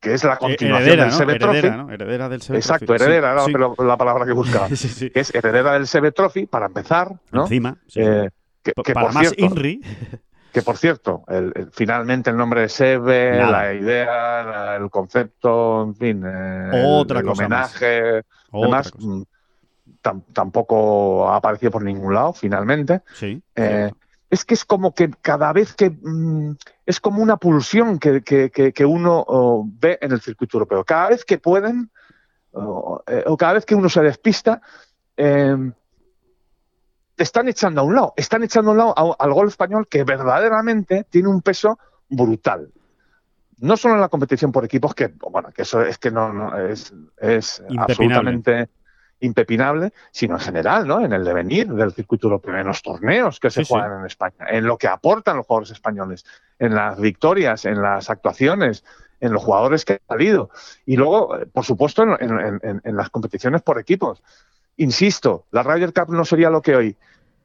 [0.00, 1.32] que, es la continuación heredera, del ¿no?
[1.34, 1.58] CB Trophy.
[1.58, 1.90] Heredera, ¿no?
[1.92, 3.02] heredera del CB Exacto, Trophy.
[3.04, 3.74] heredera sí, era sí.
[3.78, 4.68] la, la, palabra que buscaba.
[4.74, 5.10] sí.
[5.10, 7.42] Que es heredera del CB Trophy, para empezar, ¿no?
[7.42, 7.76] Encima.
[7.94, 8.30] Eh,
[8.62, 9.80] que, para por más cierto, INRI.
[10.52, 13.50] que por cierto, el, el, finalmente el nombre de Sebe, Nada.
[13.50, 18.90] la idea, la- el concepto, en fin, eh, Otra el, el cosa homenaje, Otra demás,
[18.92, 19.06] cosa.
[19.06, 19.22] mm,
[20.02, 23.02] tam- tampoco ha aparecido por ningún lado, finalmente.
[23.14, 23.42] Sí.
[23.56, 23.90] Eh.
[24.32, 28.50] Es que es como que cada vez que mm, es como una pulsión que, que-
[28.50, 30.84] que- que uno oh, ve en el circuito europeo.
[30.84, 31.90] Cada vez que pueden,
[32.52, 34.62] o, eh, o cada vez que uno se despista,
[35.18, 35.54] eh,
[37.14, 38.14] te están echando a un lado.
[38.16, 42.72] Están echando a un lado a- al gol español que verdaderamente tiene un peso brutal.
[43.58, 46.58] No solo en la competición por equipos, que bueno, que eso es que no, no
[46.58, 48.70] es, es absolutamente
[49.22, 51.04] impepinable, sino en general, ¿no?
[51.04, 53.72] En el devenir del circuito europeo, en los torneos que se Sí, sí.
[53.72, 56.24] juegan en España, en lo que aportan los jugadores españoles,
[56.58, 58.84] en las victorias, en las actuaciones,
[59.20, 60.50] en los jugadores que han salido.
[60.84, 64.22] Y luego, eh, por supuesto, en, en- en- en las competiciones por equipos.
[64.76, 66.96] Insisto, la Ryder Cup no sería lo que hoy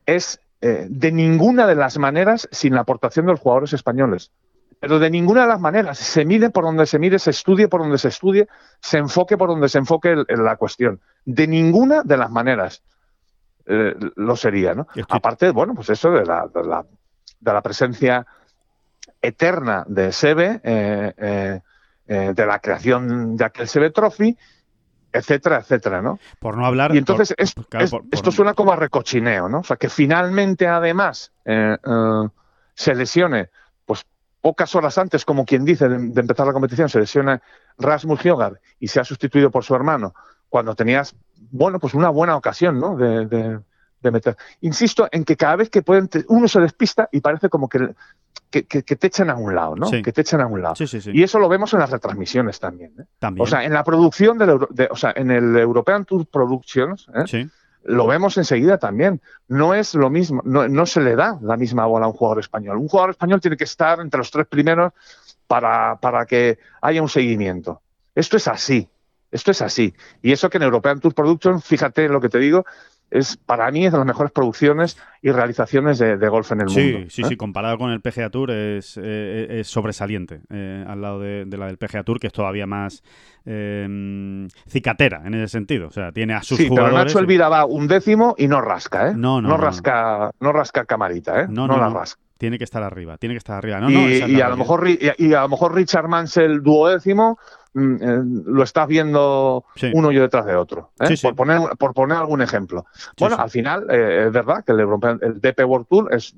[0.06, 4.32] es eh, de ninguna de las maneras sin la aportación de los jugadores españoles.
[4.80, 5.98] Pero de ninguna de las maneras.
[5.98, 8.48] Se mide por donde se mire, se estudie por donde se estudie,
[8.80, 11.00] se enfoque por donde se enfoque el- el- la cuestión.
[11.26, 12.84] De ninguna de las maneras
[13.70, 14.88] eh, lo sería, ¿no?
[15.18, 16.86] Aparte, bueno, pues eso de la, de la,
[17.40, 18.26] de la presencia
[19.22, 21.60] eterna de Sebe, eh,
[22.08, 24.38] eh, de la creación de aquel Sebe Trophy,
[25.12, 26.20] etcétera, etcétera, ¿no?
[26.40, 26.94] Por no hablar.
[26.96, 29.60] Y entonces por- es- claro, es- por- por- esto suena como a recochineo, ¿no?
[29.60, 31.34] O sea, que finalmente además
[32.76, 33.50] se lesione,
[34.42, 37.42] pocas horas antes, como quien dice, de, de empezar la competición, se lesiona
[37.78, 40.14] Rasmus Hjogar y se ha sustituido por su hermano,
[40.50, 41.16] cuando tenías,
[41.52, 42.96] bueno, pues una buena ocasión, ¿no?
[42.96, 43.60] De, de-
[44.00, 44.38] de meter.
[44.62, 47.96] Insisto en que cada vez que pueden, te- uno se despista y parece como que,
[48.52, 49.88] que, que- que te echan a un lado, ¿no?
[49.88, 50.04] Sí.
[50.04, 50.76] Que te echan a un lado.
[50.76, 51.10] Sí, sí, sí.
[51.16, 52.94] Y eso lo vemos en las retransmisiones también.
[53.00, 53.06] ¿eh?
[53.18, 53.44] También.
[53.44, 57.08] O sea, en la producción del Euro- de- o sea, en el European Tour Productions,
[57.16, 57.26] ¿eh?
[57.88, 59.22] Lo vemos enseguida también.
[59.48, 62.78] No es lo mismo, no, se le da la misma bola a un jugador español.
[62.78, 64.94] Un jugador español tiene que estar entre los tres primeros
[65.48, 67.82] para, para que haya un seguimiento.
[68.14, 68.90] Esto es así,
[69.32, 69.96] esto es así.
[70.22, 72.66] Y eso que en European Tour Productions, fíjate lo que te digo,
[73.10, 76.70] es para mí es de las mejores producciones y realizaciones de, de golf en el
[76.70, 77.10] Sí, mundo.
[77.10, 77.26] sí, ¿eh?
[77.30, 81.58] sí, comparado con el PGA Tour es, eh, es sobresaliente eh, al lado de, de
[81.58, 83.04] la del PGA Tour, que es todavía más
[83.46, 85.88] eh, cicatera en ese sentido.
[85.88, 87.06] O sea, tiene a sus Sí, pero jugadores.
[87.06, 89.14] Nacho Elvira va un décimo y no rasca, ¿eh?
[89.16, 89.58] No, no, no.
[89.58, 91.48] rasca, no rasca camarita, ¿eh?
[91.50, 92.22] No, No, no, la rasca.
[92.38, 93.80] Tiene que estar arriba, tiene que estar arriba.
[93.80, 97.38] No, y, no, y a lo mejor y, y a lo mejor Richard Mansell duodécimo
[97.74, 99.92] mm, eh, lo estás viendo Sí.
[99.94, 101.08] uno y detrás de otro ¿eh?
[101.08, 101.28] Sí, sí.
[101.28, 102.86] Por, poner, por poner algún ejemplo
[103.20, 106.36] bueno al final eh, es verdad que el, European- el DP World Tour es,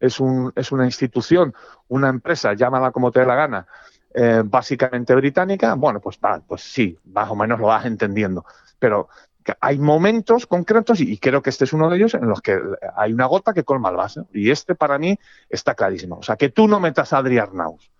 [0.00, 1.54] es, un, es una institución
[1.88, 3.66] una empresa llámala como te dé la gana
[4.44, 8.44] básicamente británica bueno pues va, pues sí más o menos lo vas entendiendo
[8.78, 9.08] pero
[9.60, 12.58] hay momentos concretos y, y creo que este es uno de ellos en los que
[12.96, 16.16] hay una gota que colma el vaso y este para mí está clarísimo.
[16.16, 17.90] O sea, que tú no metas a Adri Arnaus,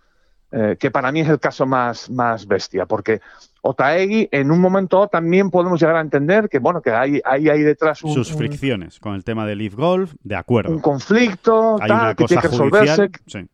[0.51, 3.21] eh, que para mí es el caso más, más bestia, porque
[3.63, 7.63] Otaegui en un momento también podemos llegar a entender que, bueno, que hay, hay ahí
[7.63, 10.71] detrás un, Sus fricciones con el tema del Leaf Golf, de acuerdo.
[10.71, 12.97] un conflicto, Hay tal, una que tiene que resolverse.
[12.97, 13.11] judicial.
[13.27, 13.49] Sí.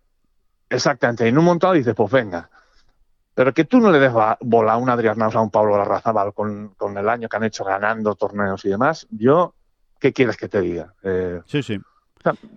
[0.70, 2.50] Exactamente, en un momento dices, pues venga.
[3.38, 6.34] Pero que tú no le des bola a un Adrián Naus, a un Pablo Larrazábal
[6.34, 9.54] con, con el año que han hecho ganando torneos y demás, yo,
[10.00, 10.92] ¿qué quieres que te diga?
[11.04, 11.78] Eh, sí, sí.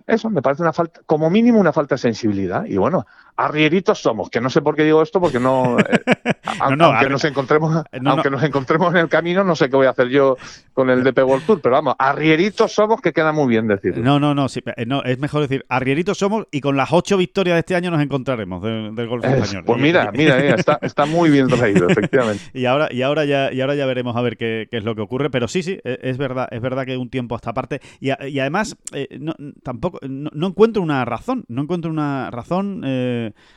[0.06, 2.64] Eso me parece una falta, como mínimo una falta de sensibilidad.
[2.64, 6.00] Y bueno, arrieritos somos, que no sé por qué digo esto, porque no, eh,
[6.60, 9.90] aunque, nos encontremos, eh, aunque nos encontremos en el camino, no sé qué voy a
[9.90, 10.36] hacer yo
[10.72, 13.96] con el DP World Tour, pero vamos, arrieritos somos, que queda muy bien decir.
[13.98, 14.46] No, no, no,
[14.76, 17.90] eh, no, es mejor decir, arrieritos somos y con las ocho victorias de este año
[17.90, 19.64] nos encontraremos del, golf español.
[19.64, 22.42] Pues mira, mira, está, está, muy bien traído, efectivamente.
[22.52, 25.00] y ahora, y ahora ya, y ahora ya veremos a ver qué, es lo que
[25.00, 28.08] ocurre, pero sí, sí, e, es verdad, es verdad que un tiempo hasta aparte y,
[28.28, 28.76] y además
[29.18, 32.82] no, tampoco no, encuentro una razón, no encuentro una razón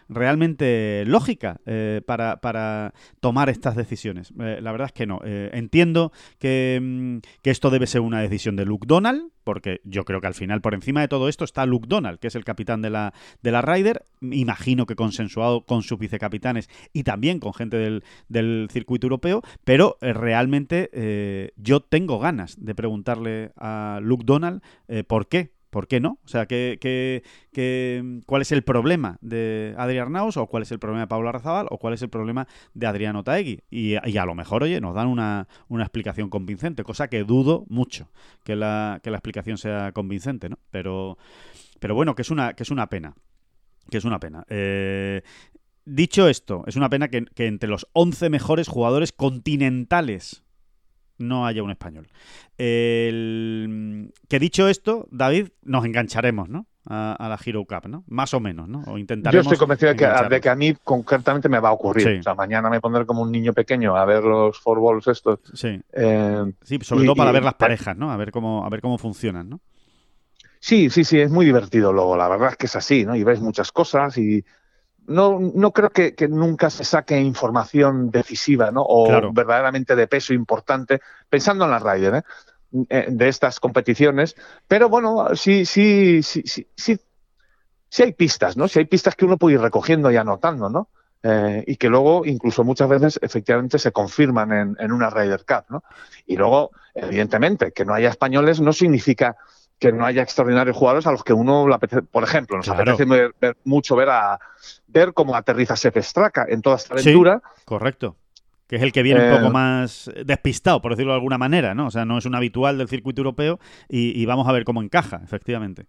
[0.10, 4.34] realmente lógica eh, para, tomar estas decisiones.
[4.40, 5.20] Eh, la verdad es que no.
[5.24, 10.22] Eh, entiendo mm, que, esto debe ser una decisión de Luke Donald, porque yo creo
[10.22, 12.82] que al final, por encima de todo esto, está Luke Donald, que es el capitán
[12.82, 14.04] de la, de la Ryder.
[14.22, 19.98] Imagino que consensuado con sus vicecapitanes y también con gente del, del circuito europeo, pero
[20.02, 24.62] realmente yo tengo ganas de preguntarle a Luke Donald
[25.08, 26.20] por qué ¿Por qué no?
[26.24, 30.80] O sea, ¿qué, qué, cuál es el problema de Adrián Naus o cuál es el
[30.80, 33.60] problema de Pablo Arrazabal o cuál es el problema de Adriano Taegui?
[33.70, 38.10] Y, a lo mejor, oye, nos dan una, explicación convincente, cosa que dudo mucho
[38.46, 40.60] que la, que la explicación sea convincente, ¿no?
[40.72, 41.18] Pero,
[41.82, 43.14] pero bueno, que es una, que es una pena.
[43.92, 44.46] Que es una pena.
[44.48, 45.24] Eh,
[45.84, 50.45] dicho esto, es una pena que, que entre los 11 mejores jugadores continentales
[51.18, 52.08] no haya un español.
[52.58, 54.14] El...
[54.28, 56.68] Que dicho esto, David, nos engancharemos, ¿no?
[56.88, 58.04] A, la Hero Cup, ¿no?
[58.08, 58.84] Más o menos, ¿no?
[58.86, 59.46] O intentaremos.
[59.46, 62.20] Yo estoy convencido de que, a mí concretamente me va a ocurrir.
[62.20, 65.40] O sea, mañana me pondré como un niño pequeño a ver los four balls estos.
[65.56, 65.82] Sí.
[65.94, 68.12] Eh, sí, sobre todo para ver las parejas, ¿no?
[68.12, 69.62] A ver cómo, a ver cómo funcionan, ¿no?
[70.60, 72.18] Sí, sí, sí, es muy divertido luego.
[72.18, 73.16] La verdad es que es así, ¿no?
[73.16, 74.46] Y ves muchas cosas y
[75.08, 78.84] no, no creo que, nunca se saque información decisiva ¿no?
[78.88, 82.24] o verdaderamente de peso importante, pensando en la Ryder, ¿eh?
[82.90, 83.06] ¿eh?
[83.10, 84.36] de estas competiciones.
[84.68, 86.68] Pero bueno, sí, sí, sí, sí,
[87.90, 88.68] sí, hay pistas, ¿no?
[88.68, 90.90] Si hay pistas que uno puede ir recogiendo y anotando, ¿no?
[91.24, 95.66] Eh, y que luego incluso muchas veces efectivamente se confirman en, en una Ryder Cup,
[95.70, 95.84] ¿no?
[96.26, 99.36] Y luego, evidentemente, que no haya españoles no significa
[99.80, 103.06] que no haya extraordinarios jugadores a los que uno le apetece, por ejemplo, nos apetece
[103.64, 104.40] mucho ver a
[104.88, 107.42] ver cómo aterriza Sef Straka en toda esta aventura.
[107.66, 108.16] correcto.
[108.68, 111.76] Que es el que viene un poco eh, más despistado, por decirlo de alguna manera,
[111.76, 111.86] ¿no?
[111.86, 115.22] O sea, no es un habitual del circuito europeo y, vamos a ver cómo encaja,
[115.24, 115.86] efectivamente.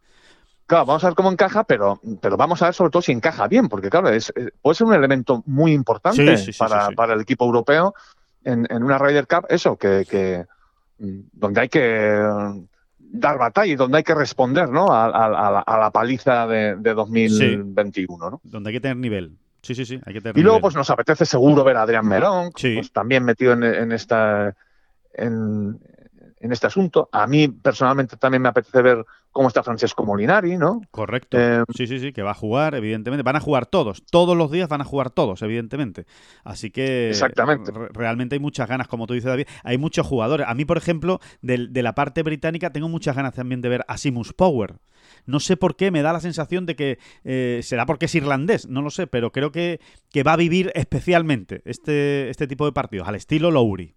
[0.67, 3.49] Claro, vamos a ver cómo encaja, pero, pero vamos a ver sobre todo si encaja
[3.49, 7.95] bien, porque claro, es, puede ser un elemento muy importante para, para, el equipo europeo
[8.45, 10.45] en, en, una Ryder Cup, eso, que, que
[10.99, 12.21] mm, donde hay que
[13.19, 14.87] dar batalla y donde hay que responder ¿no?
[14.91, 18.31] a, la, paliza de, 2021.
[18.31, 18.41] ¿no?
[18.43, 19.37] Donde hay que tener nivel.
[19.63, 22.07] Sí, sí, sí, hay que tener Y luego, pues nos apetece seguro ver a Adrián
[22.07, 24.55] Merón, pues, también metido en, en esta.
[25.13, 25.81] En,
[26.41, 27.09] en este asunto.
[27.13, 29.05] A mí personalmente también me apetece ver
[29.37, 30.81] cómo está Francesco Molinari, ¿no?
[30.91, 31.37] Correcto.
[31.39, 33.23] Eh, sí, sí, sí, que va a jugar, evidentemente.
[33.23, 34.03] Van a jugar todos.
[34.11, 36.07] Todos los días van a jugar todos, evidentemente.
[36.43, 37.71] Así que Exactamente.
[37.93, 39.47] realmente hay muchas ganas, como tú dices, David.
[39.63, 40.47] Hay muchos jugadores.
[40.49, 43.85] A mí, por ejemplo, de, de la parte británica, tengo muchas ganas también de ver
[43.89, 44.77] a Simus Power.
[45.27, 48.67] No sé por qué, me da la sensación de que eh, será porque es irlandés,
[48.69, 52.73] no lo sé, pero creo que, que va a vivir especialmente este, este tipo de
[52.73, 53.95] partidos, al estilo Lowry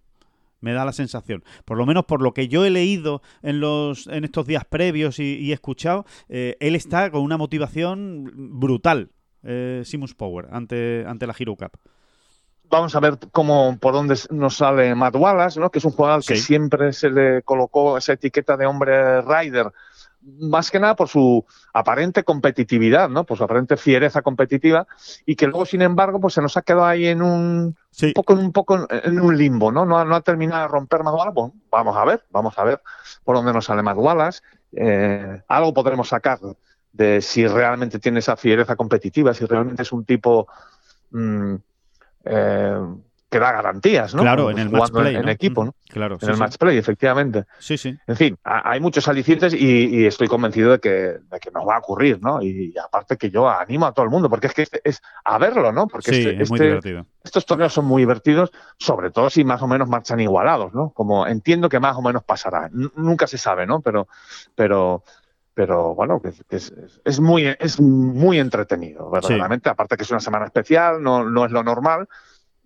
[0.60, 1.44] me da la sensación.
[1.64, 5.18] Por lo menos por lo que yo he leído en, los, en estos días previos
[5.18, 9.10] y, he escuchado, eh, él está con una motivación brutal,
[9.42, 11.72] eh, Simus Power, ante, ante la Hero Cup.
[12.70, 15.70] Vamos a ver cómo por dónde nos sale Matt Wallace, ¿no?
[15.70, 19.72] que es un jugador que siempre se le colocó esa etiqueta de hombre rider
[20.22, 23.24] más que nada por su aparente competitividad, ¿no?
[23.24, 24.86] Por su aparente fiereza competitiva
[25.26, 27.76] y que luego, sin embargo, pues se nos ha quedado ahí en un,
[28.14, 29.84] poco, un poco en un limbo, ¿no?
[29.84, 32.80] No, ha terminado de romper más Bueno, vamos a ver, vamos a ver
[33.24, 33.96] por dónde nos sale más
[34.72, 36.38] Eh, algo podremos sacar
[36.92, 40.48] de si realmente tiene esa fiereza competitiva, si realmente es un tipo
[41.10, 41.54] mm,
[42.24, 42.80] eh,
[43.30, 44.22] que da garantías, ¿no?
[44.22, 45.74] Claro, en el match play, en, equipo, ¿no?
[45.88, 47.44] Claro, en el match play, efectivamente.
[47.60, 47.96] Sí, sí.
[48.08, 51.78] En fin, hay muchos alicientes y, estoy convencido de que, de que, nos va a
[51.78, 52.42] ocurrir, ¿no?
[52.42, 55.70] Y, aparte que yo animo a todo el mundo, porque es que es, a verlo,
[55.70, 55.86] ¿no?
[55.86, 57.06] Porque sí, este, es muy este divertido.
[57.22, 60.90] estos torneos son muy divertidos, sobre todo si más o menos marchan igualados, ¿no?
[60.90, 62.68] Como entiendo que más o menos pasará.
[62.72, 63.80] nunca se sabe, ¿no?
[63.80, 64.08] Pero,
[64.56, 65.04] pero,
[65.54, 69.70] pero bueno, que, es, es, muy, es muy entretenido, verdaderamente.
[69.70, 72.08] Aparte que es una semana especial, no, no es lo normal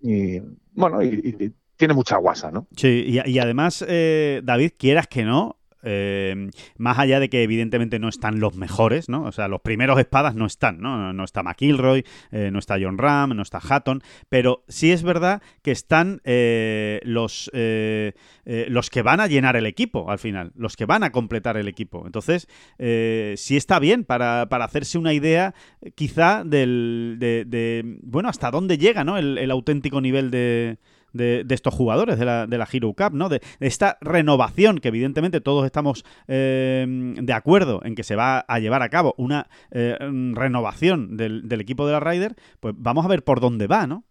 [0.04, 0.38] y
[0.74, 2.68] bueno, y, tiene mucha guasa, ¿no?
[2.76, 8.08] Sí, y, además, eh, David, quieras que no, Eh, más allá de que evidentemente no
[8.08, 9.24] están los mejores, ¿no?
[9.24, 11.12] O sea, los primeros espadas no están, ¿no?
[11.12, 15.42] No está McIlroy, eh, no está John Ram, no está Hatton, pero sí es verdad
[15.62, 20.86] que están eh, los, los que van a llenar el equipo al final, los que
[20.86, 22.04] van a completar el equipo.
[22.06, 25.54] Entonces, sí está bien para, hacerse una idea
[25.94, 29.18] quizá del, de, bueno, hasta dónde llega, ¿no?
[29.18, 30.78] el auténtico nivel de
[31.14, 33.28] de, estos jugadores de la, de la Hero Cup, ¿no?
[33.28, 38.58] De, esta renovación que evidentemente todos estamos eh, de acuerdo en que se va a
[38.58, 43.22] llevar a cabo una eh, renovación del, equipo de la Ryder, pues vamos a ver
[43.22, 44.04] por dónde va, ¿no?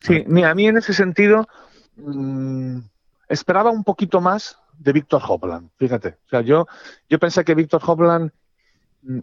[0.00, 1.46] Sí, a mí en ese sentido
[1.96, 2.78] mm,
[3.28, 6.18] esperaba un poquito más de Víctor Hopland, fíjate.
[6.26, 6.66] O sea, yo,
[7.08, 8.30] yo pensé que Víctor Hopland,
[9.02, 9.18] mm,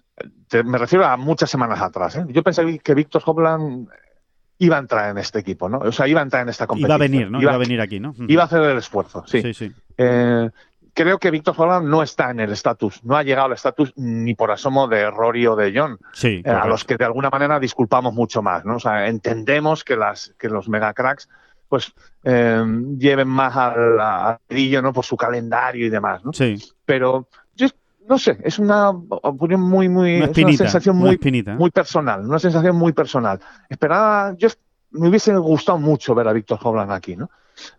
[0.66, 2.26] me refiero a muchas semanas atrás, ¿eh?
[2.30, 3.90] yo pensé que Víctor Hopland
[4.62, 5.80] iba a entrar en este equipo, ¿no?
[5.80, 6.90] O sea, iba a entrar en esta competición.
[6.90, 7.42] Iba a venir, ¿no?
[7.42, 8.14] Iba, a venir aquí, ¿no?
[8.28, 9.42] Iba a hacer el esfuerzo, sí.
[9.42, 9.72] sí, sí.
[9.98, 10.50] Eh,
[10.94, 14.36] creo que Víctor Holland no está en el estatus, no ha llegado al estatus ni
[14.36, 17.60] por asomo de Rory o de John, sí, eh, a los que de alguna manera
[17.60, 18.76] disculpamos mucho más, ¿no?
[18.76, 21.28] O sea, entendemos que, las, que los megacracks
[21.68, 21.92] pues
[22.24, 22.64] eh,
[23.00, 24.94] lleven más al, brillo, ¿no?
[24.94, 26.34] Por su calendario y demás, ¿no?
[26.34, 26.56] Sí.
[26.86, 27.30] Pero
[28.08, 31.20] no sé, es una opinión muy, muy, una, sensación muy,
[31.58, 33.40] muy personal, una sensación muy personal.
[33.70, 34.50] Esperaba, yo
[34.92, 37.30] me hubiese gustado mucho ver a Víctor Hoblan aquí, ¿no?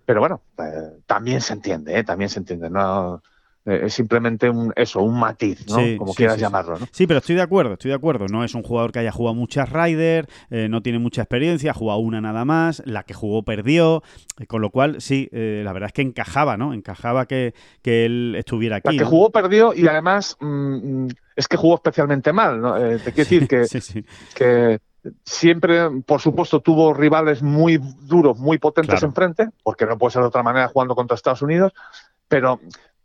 [0.04, 2.04] Pero bueno, eh, también se entiende, ¿eh?
[2.04, 3.22] también se entiende, no
[3.64, 5.78] es simplemente un, eso, un matiz, ¿no?
[5.96, 6.86] Como quieras llamarlo, ¿no?
[6.90, 8.26] Sí, pero estoy de acuerdo, estoy de acuerdo.
[8.26, 11.74] No es un jugador que haya jugado muchas Riders, eh, no tiene mucha experiencia, ha
[11.74, 14.02] jugado una nada más, la que jugó perdió,
[14.38, 16.74] eh, con lo cual sí, la verdad es que encajaba, ¿no?
[16.74, 18.96] Encajaba que, él estuviera aquí.
[18.96, 22.74] La que jugó perdió y además mm, mm, es que jugó especialmente mal, ¿no?
[22.74, 23.66] te quiero decir que,
[24.34, 24.80] que
[25.24, 30.28] siempre, por supuesto, tuvo rivales muy duros, muy potentes enfrente, porque no puede ser de
[30.28, 31.72] otra manera jugando contra Estados Unidos,
[32.28, 32.60] pero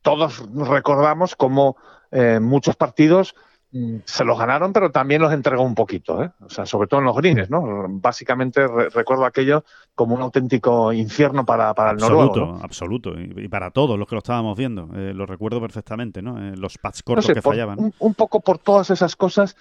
[0.08, 1.76] todos recordamos cómo
[2.12, 3.36] eh, muchos partidos
[3.74, 6.32] mm, se los ganaron, pero también los entregó un poquito, ¿eh?
[6.40, 7.88] o sea, sobre todo en los greens, ¿no?
[7.90, 9.66] Básicamente recuerdo aquello
[9.96, 14.20] como un auténtico infierno para, para el absoluto, Absoluto, y, para todos los que lo
[14.20, 16.40] estábamos viendo, eh, lo recuerdo perfectamente, ¿no?
[16.56, 17.92] los pads cortos que fallaban.
[18.00, 19.58] Un, poco por todas esas cosas,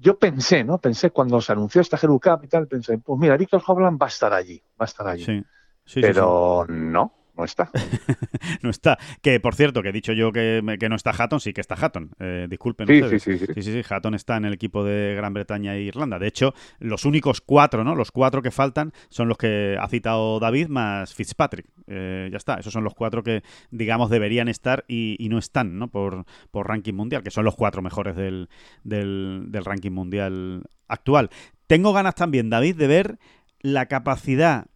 [0.00, 0.76] yo pensé, ¿no?
[0.78, 4.06] Pensé cuando se anunció esta Hero Cup y tal, pensé, pues mira, Víctor Hovland va
[4.06, 5.24] a estar allí, va a estar allí.
[5.24, 5.42] Sí.
[5.86, 7.70] Sí, pero no, no está.
[8.62, 8.98] no está.
[9.22, 12.10] Que por cierto, que he dicho yo que, no está Hatton, sí que está Hatton.
[12.18, 13.22] Eh, disculpen sí, ustedes.
[13.22, 16.18] Sí sí, sí sí, Hatton está en el equipo de Gran Bretaña e Irlanda.
[16.18, 17.94] De hecho, los únicos cuatro, ¿no?
[17.94, 21.66] Los cuatro que faltan son los que ha citado David más Fitzpatrick.
[21.86, 22.54] Eh, ya está.
[22.54, 25.88] Esos son los cuatro que, digamos, deberían estar y, no están, ¿no?
[25.88, 28.48] Por, por, ranking mundial, que son los cuatro mejores del,
[28.84, 31.30] del, del ranking mundial actual.
[31.66, 33.18] Tengo ganas también, David, de ver
[33.60, 34.66] la capacidad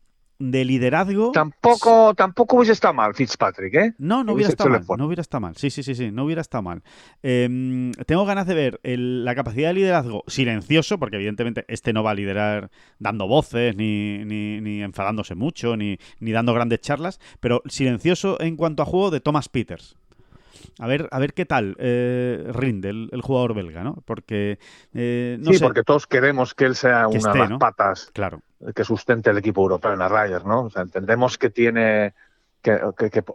[0.40, 1.30] de liderazgo.
[1.32, 3.94] Tampoco, tampoco hubiese estado mal Fitzpatrick, ¿eh?
[3.98, 4.84] No, no hubiera estado mal.
[4.98, 5.54] No hubiera estado mal.
[5.56, 6.82] Sí, sí, sí, sí, no hubiera estado mal.
[7.22, 12.12] Em, tengo ganas de ver la capacidad de liderazgo silencioso, porque evidentemente este no va
[12.12, 18.40] a liderar dando voces, ni, ni, enfadándose mucho, ni, ni dando grandes charlas, pero silencioso
[18.40, 19.99] en cuanto a juego de Thomas Peters.
[20.78, 24.02] A ver, a ver qué tal eh, rinde el, jugador belga, ¿no?
[24.04, 24.58] Porque
[24.94, 28.42] eh, sí, porque todos queremos que él sea una de las patas claro.
[28.74, 30.64] que sustente el equipo europeo en la Ryder, ¿no?
[30.64, 32.14] O sea, entendemos que tiene
[32.62, 32.78] que,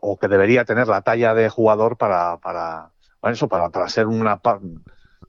[0.01, 2.91] o que debería tener la talla de jugador para, para,
[3.23, 4.39] eso, para, para ser una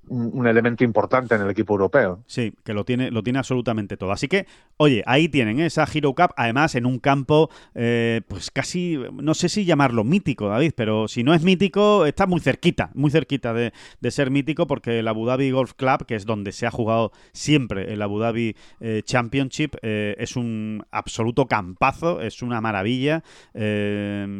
[0.08, 2.22] un, elemento importante en el equipo europeo.
[2.26, 4.12] Sí, que lo tiene, lo tiene absolutamente todo.
[4.12, 8.98] Así que, oye, ahí tienen esa Hero Cup, además en un campo, eh, pues casi,
[9.12, 13.10] no sé si llamarlo mítico, David, pero si no es mítico, está muy cerquita, muy
[13.10, 13.72] cerquita de,
[14.10, 17.92] ser mítico, porque el Abu Dhabi Golf Club, que es donde se ha jugado siempre
[17.92, 23.22] el Abu Dhabi eh, Championship, eh, es un absoluto campazo, es una maravilla.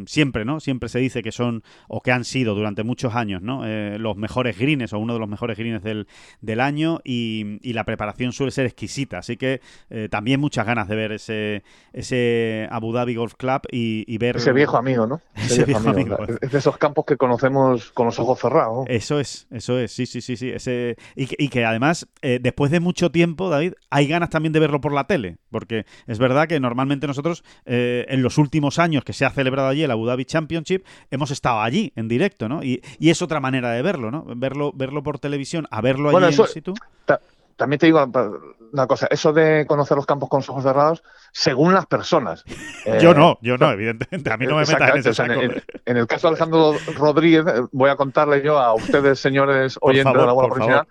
[0.07, 0.61] siempre, ¿no?
[0.61, 3.66] Siempre se dice que son, o que han sido durante muchos años, ¿no?
[3.98, 6.07] los mejores greens o uno de los mejores greens del,
[6.40, 9.19] del año y, la preparación suele ser exquisita.
[9.19, 14.16] Así que eh, también muchas ganas de ver ese, ese Abu Dhabi Golf Club y,
[14.19, 14.37] ver...
[14.37, 15.21] Ese viejo amigo, ¿no?
[15.35, 16.16] Ese, viejo, amigo.
[16.40, 18.87] Es de esos campos que conocemos con los ojos cerrados.
[18.88, 20.51] Eso es, eso es, sí, sí, sí, sí.
[20.51, 24.53] Ese, y, que, y que además, eh, después de mucho tiempo, David, hay ganas también
[24.53, 28.79] de verlo por la tele, porque es verdad que normalmente nosotros, eh, en los últimos
[28.79, 32.49] años que se ha celebrado allí el Abu Dhabi Championship, hemos estado allí en directo,
[32.49, 32.62] ¿no?
[32.62, 34.25] Y, y es otra manera de verlo, ¿no?
[34.37, 36.75] Verlo, verlo por televisión a verlo allí en situ?
[37.57, 38.07] también te digo
[38.73, 42.44] una cosa, eso de conocer los campos con los ojos cerrados, según las personas.
[43.01, 44.31] yo no, yo no, evidentemente.
[44.31, 48.42] A mí no me metas en en, el caso de Alejandro Rodríguez, voy a contarle
[48.42, 50.87] yo a ustedes, señores oyentes de la Bola Profesional,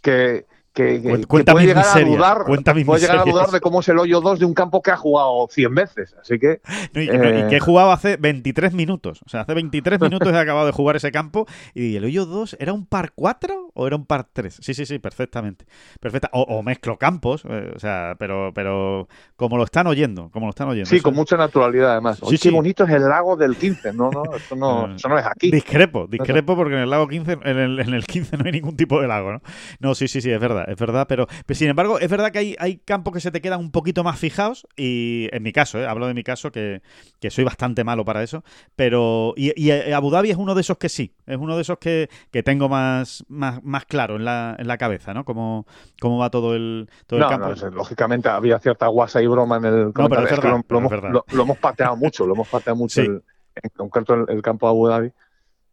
[0.00, 3.60] que, que, que- Cuen- que cuenta puede llegar dudar, cuenta puede llegar a dudar de
[3.60, 6.14] cómo es el hoyo 2 de un campo que ha jugado 100 veces.
[6.20, 6.60] Así que
[6.94, 7.46] No, y, que- y Eh.
[7.50, 9.20] que he jugado hace 23 minutos.
[9.26, 12.56] O sea, hace 23 minutos he acabado de jugar ese campo y el hoyo 2
[12.58, 14.58] ¿era un par 4 o era un par 3?
[14.60, 15.66] Sí, sí, sí, perfectamente.
[16.00, 16.28] Perfecta.
[16.32, 20.50] O, o mezclo campos, eh, o sea, pero, pero como lo están oyendo, como lo
[20.50, 20.88] están oyendo.
[20.88, 22.18] sí, con mucha naturalidad además.
[22.18, 22.48] Sí, Oye, sí.
[22.48, 23.92] qué bonito es el lago del 15.
[23.92, 25.50] No, no, eso no, eso no es aquí.
[25.50, 28.76] Discrepo, discrepo porque en el lago 15, en el, en el 15 no hay ningún
[28.76, 29.42] tipo de lago, ¿no?
[29.80, 32.38] No, sí, sí, sí, es verdad, es verdad, pero, pero sin embargo, es verdad que
[32.38, 35.78] hay, hay campos que se te quedan un poquito más fijados y en mi caso,
[35.78, 35.86] ¿eh?
[35.86, 36.82] hablo de mi caso que,
[37.20, 38.44] que soy bastante malo para eso,
[38.76, 41.78] pero y, y Abu Dhabi es uno de esos que sí, es uno de esos
[41.78, 45.24] que, que tengo más, más, más claro en la, en la cabeza, ¿no?
[45.24, 45.66] Cómo,
[46.00, 47.54] cómo va todo el, todo el No, campo.
[47.54, 51.10] no, lógicamente había cierta guasa y broma en el pero es verdad, lo, hemos, verdad.
[51.10, 53.06] lo- lo hemos pateado mucho, lo hemos pateado mucho, Sí.
[53.08, 53.22] el-
[53.62, 55.12] en concreto el, el campo de Abu Dhabi.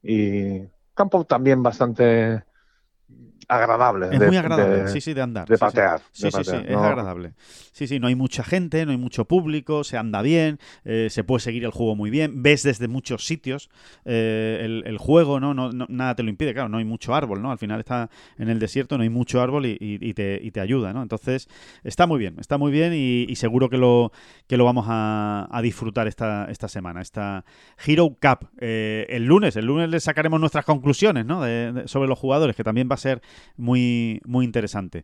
[0.03, 0.61] Y
[0.93, 2.43] campo también bastante
[3.49, 4.07] agradable.
[4.11, 5.47] Es de- muy agradable, de- sí, sí, de andar.
[5.47, 5.59] de sí.
[5.59, 5.99] patear.
[6.11, 7.33] Sí, sí, sí, es agradable.
[7.71, 11.23] Sí, sí, no hay mucha gente, no hay mucho público, se anda bien, eh, se
[11.23, 13.69] puede seguir el juego muy bien, ves desde muchos sitios
[14.05, 15.53] eh, el, el juego, ¿no?
[15.53, 17.51] No, no- Nada te lo impide, claro, no hay mucho árbol, ¿no?
[17.51, 20.51] Al final está en el desierto, no hay mucho árbol y, y- y te, y
[20.51, 21.01] te ayuda, ¿no?
[21.01, 21.47] Entonces,
[21.83, 24.11] está muy bien, está muy bien y, seguro que lo,
[24.47, 27.45] que lo vamos a, a disfrutar esta, esta semana, esta
[27.85, 28.49] Hero Cup.
[28.59, 31.41] Eh, el lunes, el lunes les sacaremos nuestras conclusiones, ¿no?
[31.41, 33.21] De- de- sobre los jugadores, que también va a ser
[33.57, 35.03] muy, muy interesante.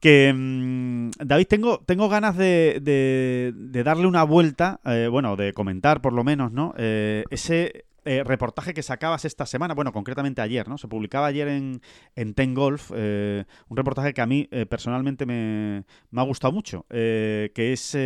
[0.00, 6.00] Que mm, David, tengo, tengo ganas de, de- darle una vuelta, eh, bueno, de comentar
[6.00, 6.72] por lo menos, ¿no?
[6.78, 10.78] Eh, ese eh, reportaje que sacabas esta semana, bueno, concretamente ayer, ¿no?
[10.78, 11.80] Se publicaba ayer en,
[12.14, 17.50] en Ten Golf, un reportaje que a mí personalmente me, me ha gustado mucho, que
[17.56, 17.96] es...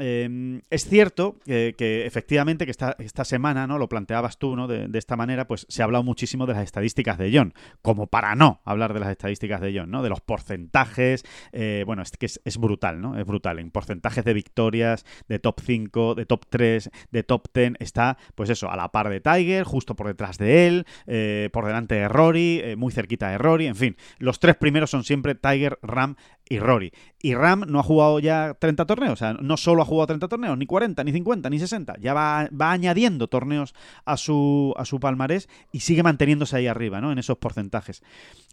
[0.00, 3.78] eh, eh, es cierto que, que efectivamente que esta, esta semana, ¿no?
[3.78, 4.68] Lo planteabas tú, ¿no?
[4.68, 8.34] De, esta manera, pues se ha hablado muchísimo de las estadísticas de John, como para
[8.34, 10.02] no hablar de las estadísticas de John, ¿no?
[10.02, 13.18] De los porcentajes, eh, bueno, es que es, brutal, ¿no?
[13.18, 13.58] Es brutal.
[13.58, 18.50] En porcentajes de victorias, de top 5, de top 3, de top 10, está, pues
[18.50, 22.08] eso, a la par de Tiger, justo por detrás de él, eh, por delante de
[22.08, 23.96] Rory, eh, muy cerquita de Rory, en fin.
[24.18, 26.16] Los tres primeros son siempre Tiger, Ram
[26.48, 26.92] y Rory.
[27.20, 30.28] Y Ram no ha jugado ya 30 torneos, o sea, no solo ha jugado 30
[30.28, 33.74] torneos, ni 40, ni 50, ni 60, ya va, va añadiendo torneos
[34.04, 37.12] a su, a su palmarés y sigue manteniéndose ahí arriba, ¿no?
[37.12, 38.02] En esos porcentajes.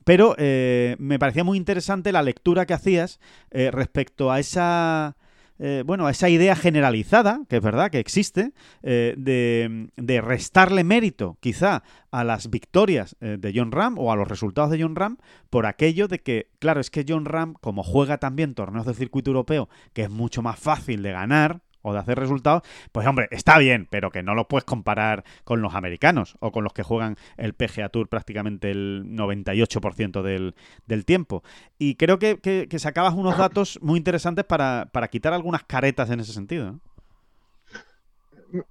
[0.06, 3.20] Pero eh, me parecía muy interesante la lectura que hacías
[3.52, 5.18] eh, respecto a esa...
[5.60, 11.38] eh, bueno, esa idea generalizada, que es verdad que existe, eh, de, de restarle mérito
[11.42, 15.18] quizá a las victorias eh, de John Ram o a los resultados de John Ram
[15.50, 19.32] por aquello de que, claro, es que John Ram, como juega también torneos del circuito
[19.32, 23.58] europeo, que es mucho más fácil de ganar o de hacer resultados, pues hombre, está
[23.58, 27.16] bien, pero que no lo puedes comparar con los americanos o con los que juegan
[27.38, 30.56] el PGA Tour prácticamente el 98% del,
[30.86, 31.44] del tiempo.
[31.78, 36.10] Y creo que, que- que sacabas unos datos muy interesantes para, para quitar algunas caretas
[36.10, 36.72] en ese sentido.
[36.74, 36.80] ¿no?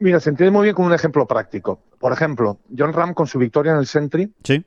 [0.01, 1.85] Mira, se entiende muy bien con un ejemplo práctico.
[1.99, 4.65] Por ejemplo, John Ram con su victoria en el Sentry Sí,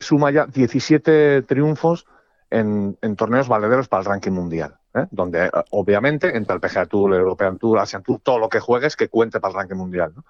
[0.00, 2.06] suma ya 17 triunfos
[2.50, 5.06] en, en torneos valederos para el ranking mundial, ¿eh?
[5.10, 8.60] donde eh, obviamente entra el PGA Tour, el European Tour, Asian Tour, todo lo que
[8.60, 10.12] juegues que cuente para el ranking mundial.
[10.14, 10.24] ¿no?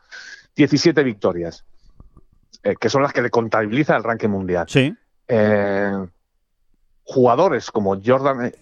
[0.56, 1.64] 17 victorias,
[2.62, 4.66] eh, que son las que le contabiliza el ranking mundial.
[4.68, 4.94] sí,
[5.28, 6.06] Eh,
[7.04, 8.52] jugadores como Jordan,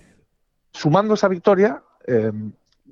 [0.72, 1.82] sumando esa victoria,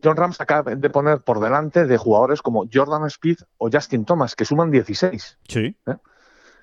[0.03, 4.05] John Ram se acaba de poner por delante de jugadores como Jordan Speed o Justin
[4.05, 5.39] Thomas, que suman 16.
[5.49, 5.77] sí.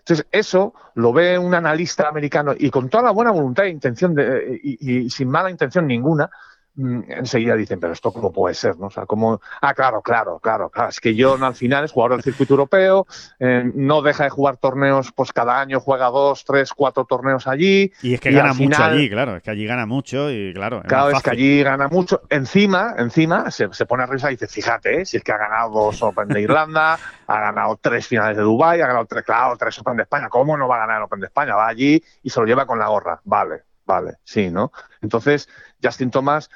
[0.08, 4.14] Entonces, eso lo ve un analista americano y con toda la buena voluntad e intención
[4.14, 6.30] de, y, y sin mala intención ninguna,
[6.78, 8.88] enseguida dicen, pero esto cómo puede ser, ¿no?
[8.88, 12.18] O sea, como, ah, claro, claro, claro, claro, es que John al final es jugador
[12.18, 13.08] del circuito europeo,
[13.40, 17.92] eh, no deja de jugar torneos, pues cada año juega dos, tres, cuatro torneos allí,
[18.02, 19.36] Y es que Y gana mucho final- allí, claro.
[19.38, 20.82] Es que allí gana mucho y claro.
[20.86, 22.22] es más vez que allí gana mucho.
[22.30, 25.06] Encima, encima, se, se pone a risa y dice, fíjate, ¿eh?
[25.06, 26.98] si es que ha ganado dos Open de Irlanda,
[27.28, 30.30] ha ganado tres finales de Dubái, ha ganado tres, claro, tres Open de España.
[30.30, 31.56] ¿Cómo no va a ganar el Open de España?
[31.56, 33.22] Va allí y se lo lleva con la gorra.
[33.24, 34.72] Vale, vale, sí, ¿no?
[35.02, 35.48] Entonces,
[35.84, 36.50] Justin Thomas,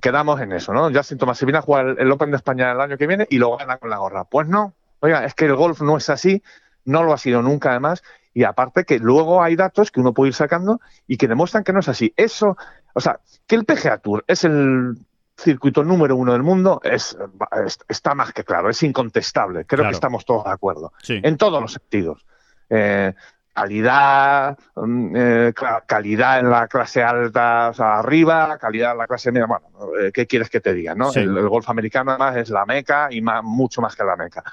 [0.00, 0.90] quedamos en eso, ¿no?
[0.92, 3.26] Justin Thomas se viene a jugar el, el Open de España el año que viene
[3.30, 4.24] y lo gana con la gorra.
[4.24, 6.42] Pues no, oiga, es que el golf no es así,
[6.84, 8.02] no lo ha sido nunca además.
[8.34, 11.72] Y aparte que luego hay datos que uno puede ir sacando y que demuestran que
[11.72, 12.12] no es así.
[12.16, 12.56] Eso,
[12.92, 14.98] o sea, que el PGA Tour es el
[15.38, 17.16] circuito número uno del mundo es,
[17.64, 19.64] es- está más que claro, es incontestable.
[19.66, 19.90] Creo Claro.
[19.90, 21.20] que estamos todos de acuerdo Sí.
[21.22, 22.26] en todos los sentidos.
[22.68, 23.14] Eh,
[23.56, 29.06] calidad, mm, eh, ca- calidad en la clase alta, o sea, arriba, calidad en la
[29.06, 29.46] clase media.
[29.46, 29.66] Bueno,
[29.98, 30.94] eh, ¿qué quieres que te diga?
[30.94, 31.10] ¿no?
[31.10, 31.20] Sí.
[31.20, 34.44] El, el golf americano además es la meca y más, mucho más que la meca.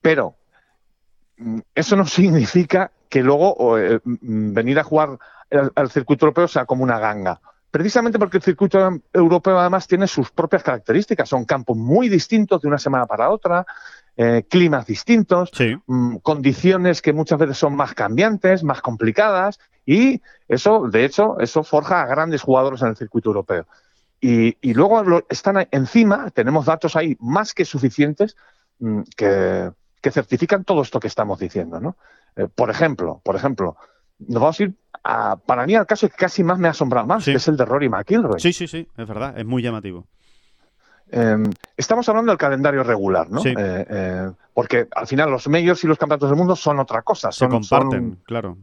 [0.00, 0.36] Pero
[1.38, 5.18] mm, eso no significa que luego eh, mm, venir a jugar
[5.50, 7.40] el, circuito europeo sea como una ganga.
[7.68, 11.28] Precisamente porque el circuito europeo además tiene sus propias características.
[11.28, 13.66] Son campos muy distintos de una semana para otra,
[14.16, 15.50] eh, climas distintos,
[15.86, 21.64] mm, condiciones que muchas veces son más cambiantes, más complicadas, y eso, de hecho, eso
[21.64, 23.66] forja a grandes jugadores en el circuito europeo.
[24.20, 28.36] Y, luego están encima, tenemos datos ahí más que suficientes
[28.78, 29.72] mm, que,
[30.10, 31.96] certifican todo esto que estamos diciendo, ¿no?
[32.36, 33.76] Eh, por ejemplo, por ejemplo,
[34.18, 37.06] nos vamos a ir a, para mí al caso que casi más me ha asombrado
[37.06, 38.38] más, que es el de Rory McIlroy.
[38.38, 40.06] Sí, sí, sí, es verdad, es muy llamativo.
[41.14, 41.44] Em,
[41.76, 43.44] estamos hablando del calendario regular, ¿no?
[43.44, 47.30] Eh, eh, porque al final los medios y los campeonatos del mundo son otra cosa.
[47.30, 48.56] se comparten, claro.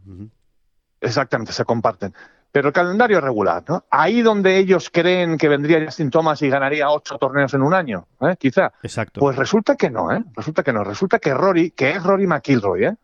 [0.99, 2.11] Exactamente, se comparten.
[2.51, 3.85] Pero el calendario regular, ¿no?
[3.91, 8.07] Ahí donde ellos creen que vendría Justin Thomas y ganaría ocho torneos en un año,
[8.21, 8.35] ¿eh?
[8.39, 8.73] quizá.
[8.81, 9.19] Exacto.
[9.19, 10.23] Pues resulta que no, ¿eh?
[10.35, 10.83] Resulta que no.
[10.83, 12.95] Resulta que Rory, que es Rory McIlroy, ¿eh?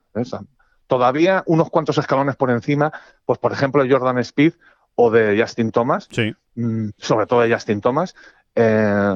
[0.88, 2.92] todavía unos cuantos escalones por encima,
[3.26, 4.54] pues por ejemplo de Jordan Speed
[4.96, 6.34] o de Justin Thomas, sí.
[6.56, 8.16] Mm, sobre todo de Justin Thomas,
[8.56, 9.16] eh,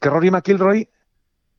[0.00, 0.88] que Rory McIlroy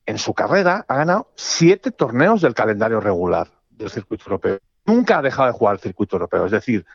[0.05, 4.59] en su carrera ha ganado siete torneos del calendario regular del circuito europeo.
[4.85, 6.85] Nunca ha dejado de jugar el circuito europeo, es decir,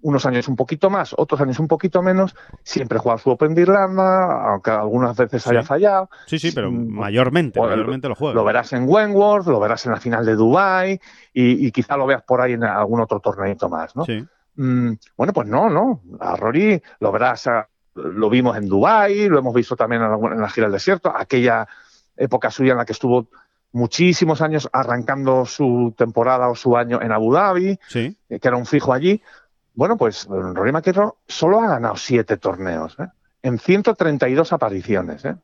[0.00, 3.62] unos años un poquito más, otros años un poquito menos, siempre juega su Open de
[3.62, 6.08] Irlanda, aunque algunas veces haya fallado.
[6.26, 8.34] Sí, sí, pero mm, mayormente, mayormente lo juega.
[8.34, 11.00] Lo verás en Wentworth, lo verás en la final de Dubai
[11.32, 14.04] y, quizá lo veas por ahí en algún otro torneito más, ¿no?
[14.04, 14.24] Sí.
[14.56, 16.02] Mm, bueno, pues no, no.
[16.20, 17.48] A Rory lo verás,
[17.98, 21.66] lo vimos en Dubai, lo hemos visto también en la gira del desierto, aquella
[22.16, 23.28] época suya en la que estuvo
[23.72, 28.66] muchísimos años arrancando su temporada o su año en Abu Dhabi, eh, que era un
[28.66, 29.22] fijo allí.
[29.74, 33.06] Bueno, pues Rory McIlroy solo ha ganado siete torneos, ¿eh?
[33.42, 35.24] en 132 apariciones.
[35.24, 35.36] ¿eh?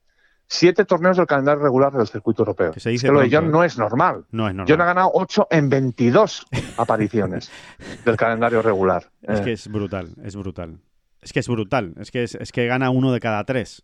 [0.46, 2.72] Siete torneos del calendario regular del circuito europeo.
[2.72, 4.24] Que es que lo de John no es normal.
[4.30, 4.66] No es normal.
[4.68, 6.46] John ha ganado ocho en 22
[6.76, 7.50] apariciones
[8.04, 9.10] del calendario regular.
[9.22, 10.78] Es que es brutal, es brutal.
[11.24, 11.94] Es que es brutal.
[11.98, 13.82] Es que, es, que gana uno de cada tres.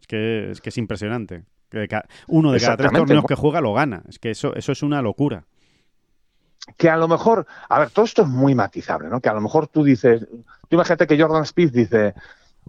[0.00, 1.44] Es que es, que es impresionante.
[2.28, 4.02] Uno de cada tres torneos que juega lo gana.
[4.08, 5.44] Es que eso, eso es una locura
[6.76, 9.20] que a lo mejor, a ver, todo esto es muy matizable, ¿no?
[9.20, 12.14] Que a lo mejor tú dices, tú imagínate que Jordan Speed dice,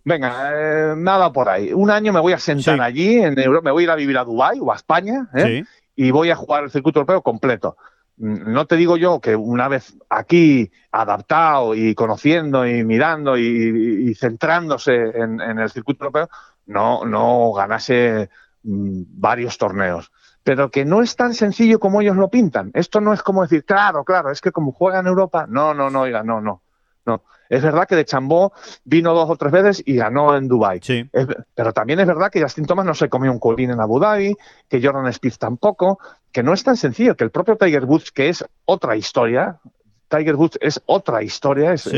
[0.04, 3.72] venga, eh, nada por ahí, un año me voy a sentar allí en Europa, me
[3.72, 5.64] voy a ir a vivir a Dubái o a España, ¿eh?
[5.96, 7.78] y voy a jugar el circuito europeo completo.
[8.18, 14.94] No te digo yo que una vez aquí adaptado y conociendo y mirando y, centrándose
[15.16, 16.30] en, el circuito europeo,
[16.68, 18.30] no, no ganase
[18.64, 20.12] mm, varios torneos
[20.44, 22.72] pero que no es tan sencillo como ellos lo pintan.
[22.74, 25.90] Esto no es como decir, claro, claro, es que como juega en Europa, no, no,
[25.90, 26.64] no, oiga, no, no.
[27.06, 30.80] No, es verdad que de Chambó vino dos o tres veces y ganó en Dubai.
[30.82, 31.10] Sí.
[31.56, 34.36] pero también es verdad que Justin Thomas no se comió un colín en Abu Dhabi,
[34.70, 36.00] que Jordan Spieth tampoco,
[36.32, 39.60] que no es tan sencillo, que el propio Tiger Woods, que es otra historia,
[40.08, 41.90] Tiger Woods es otra historia, es,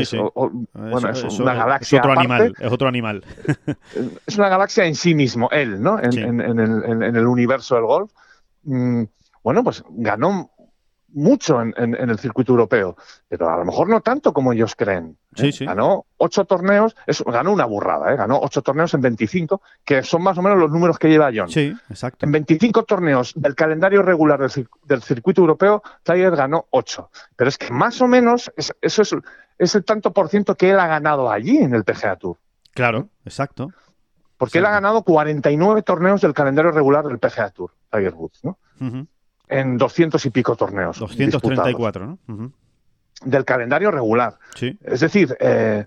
[0.72, 1.98] bueno, es una galaxia.
[1.98, 3.24] Es otro animal, es otro animal.
[4.26, 6.00] es una galaxia en sí mismo, él, ¿no?
[6.00, 8.10] En, en el universo del golf.
[8.62, 9.04] Mm,
[9.44, 10.50] bueno, pues ganó
[11.14, 12.96] mucho en, el circuito europeo,
[13.28, 15.16] pero a lo mejor no tanto como ellos creen.
[15.36, 15.52] ¿eh?
[15.52, 16.96] Sí, Ganó ocho torneos,
[17.26, 18.16] ganó una burrada, ¿eh?
[18.16, 21.48] ganó ocho torneos en 25, que son más o menos los números que lleva John.
[21.48, 22.26] Sí, exacto.
[22.26, 27.10] En 25 torneos del calendario regular del, circuito europeo, Tiger ganó ocho.
[27.36, 29.14] Pero es que más o menos eso es,
[29.58, 32.36] es el tanto por ciento que él ha ganado allí en el PGA Tour.
[32.72, 33.70] Claro, exacto.
[34.36, 38.58] Porque él ha ganado 49 torneos del calendario regular del PGA Tour, Tiger Woods, ¿no?
[39.48, 40.98] En 200 y pico torneos.
[40.98, 42.52] 234, ¿no?
[43.24, 44.38] Del calendario regular.
[44.54, 44.78] Sí.
[44.82, 45.86] Es decir, eh,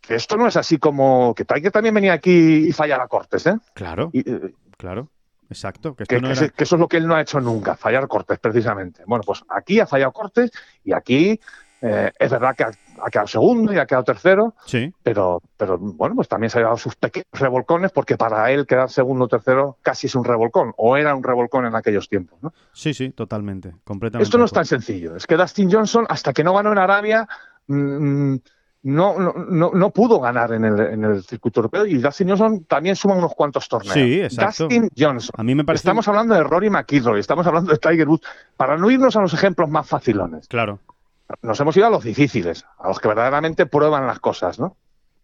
[0.00, 3.58] que esto no es así como que Tiger también venía aquí y fallara Cortes, ¿eh?
[3.74, 4.10] Claro.
[4.12, 5.08] Eh, claro.
[5.48, 5.94] Exacto.
[5.94, 9.02] Que, que, eso es lo que él no ha hecho nunca, fallar Cortes, precisamente.
[9.06, 10.50] Bueno, pues aquí ha fallado Cortes
[10.84, 11.40] y aquí
[11.82, 12.64] eh, es verdad que
[13.02, 14.92] ha, quedado segundo y ha quedado tercero, sí.
[15.02, 18.90] pero, pero bueno, pues también se ha llevado sus pequeños revolcones porque para él quedar
[18.90, 22.38] segundo o tercero casi es un revolcón, o era un revolcón en aquellos tiempos.
[22.42, 22.52] ¿no?
[22.72, 24.24] Sí, sí, totalmente, completamente.
[24.24, 25.16] Esto no es tan sencillo.
[25.16, 27.28] Es que Dustin Johnson, hasta que no ganó en Arabia,
[27.66, 28.36] mm,
[28.82, 32.94] no, no, no, pudo ganar en el, en el, circuito europeo y Dustin Johnson también
[32.94, 33.94] suma unos cuantos torneos.
[33.94, 34.64] Sí, exacto.
[34.64, 35.34] Dustin Johnson.
[35.36, 35.80] A mí me parece...
[35.80, 38.26] Estamos hablando de Rory McIlroy, estamos hablando de Tiger Woods,
[38.56, 40.46] para no irnos a los ejemplos más facilones.
[40.46, 40.78] Claro
[41.42, 44.76] nos hemos ido a los difíciles, a los que verdaderamente prueban las cosas, ¿no?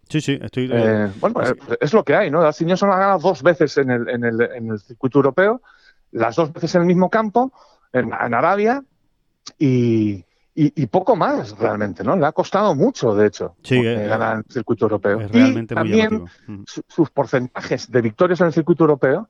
[0.09, 0.69] Sí, sí, estoy.
[0.73, 1.41] Eh, bueno,
[1.81, 2.45] es, lo que hay, ¿no?
[2.45, 5.63] Dustin Johnson ha ganado dos veces en el, en, el, en el, circuito europeo,
[6.11, 7.53] las dos veces en el mismo campo,
[7.93, 8.83] en, Arabia,
[9.59, 10.25] y,
[10.55, 12.17] y, poco más realmente, ¿no?
[12.17, 15.19] Le ha costado mucho, de hecho, sí, eh, ganar el circuito europeo.
[15.29, 16.25] realmente y también
[16.89, 19.29] sus porcentajes de victorias en el circuito europeo,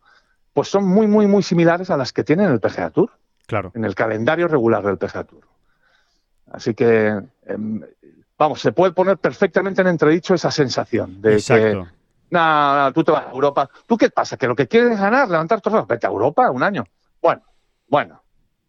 [0.52, 3.10] pues son muy, muy, muy similares a las que tiene en el PGA Tour.
[3.46, 3.70] Claro.
[3.74, 5.51] En el calendario regular del PGA Tour.
[6.53, 7.80] Así que em,
[8.38, 11.64] vamos, se puede poner perfectamente en entredicho esa sensación de Exacto.
[11.64, 13.68] que, no, no, tú te vas a Europa.
[13.86, 14.36] ¿Tú qué pasa?
[14.36, 15.86] ¿Que lo que quieres es ganar, levantar trofeos?
[15.86, 16.84] Vete a Europa un año.
[17.20, 17.42] Bueno,
[17.88, 18.22] bueno,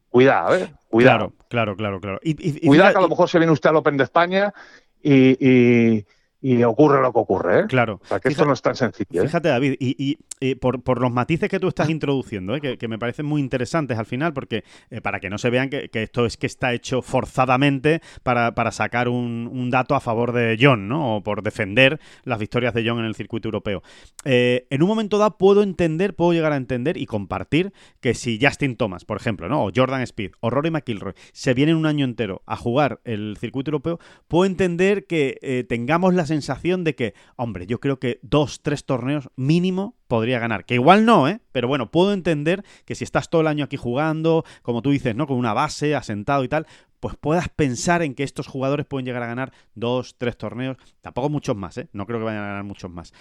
[0.09, 0.73] cuidado, ¿eh?
[0.89, 1.33] Cuidado.
[1.49, 2.19] Claro, claro, claro, claro.
[2.23, 4.53] Y, Cuidado que a lo mejor se viene usted al Open de España
[5.01, 6.05] y,
[6.43, 7.63] y- ocurre lo que ocurre, ¿eh?
[7.67, 7.99] Claro.
[8.03, 9.25] O sea, que esto Fija- no es tan sencillo, ¿eh?
[9.25, 12.61] Fíjate, David, y, y- y por, por los matices que tú estás introduciendo, ¿eh?
[12.61, 15.69] que, que me parecen muy interesantes al final, porque eh, para que no se vean
[15.69, 19.99] que, que esto es que está hecho forzadamente para, para sacar un, un dato a
[20.01, 21.15] favor de John, ¿no?
[21.17, 23.81] O por defender las victorias de John en el circuito europeo.
[24.25, 28.75] En un momento dado puedo entender, puedo llegar a entender y compartir que si Justin
[28.75, 29.63] Thomas, por ejemplo, ¿no?
[29.65, 33.69] O Jordan Speed o Rory McIlroy se vienen un año entero a jugar el circuito
[33.71, 38.85] europeo, puedo entender que tengamos la sensación de que, hombre, yo creo que dos, tres
[38.85, 40.65] torneos mínimo podría ganar.
[40.65, 41.39] Que igual no, ¿eh?
[41.51, 45.15] Pero bueno, puedo entender que si estás todo el año aquí jugando, como tú dices,
[45.15, 45.27] ¿no?
[45.27, 46.67] Con una base, asentado y tal,
[46.99, 51.29] pues puedas pensar en que estos jugadores pueden llegar a ganar dos, tres torneos, tampoco
[51.29, 51.89] muchos más, ¿eh?
[51.93, 53.13] No creo que vayan a ganar muchos más.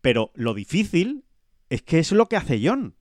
[0.00, 1.24] Pero lo difícil
[1.68, 2.96] es que es lo que hace John.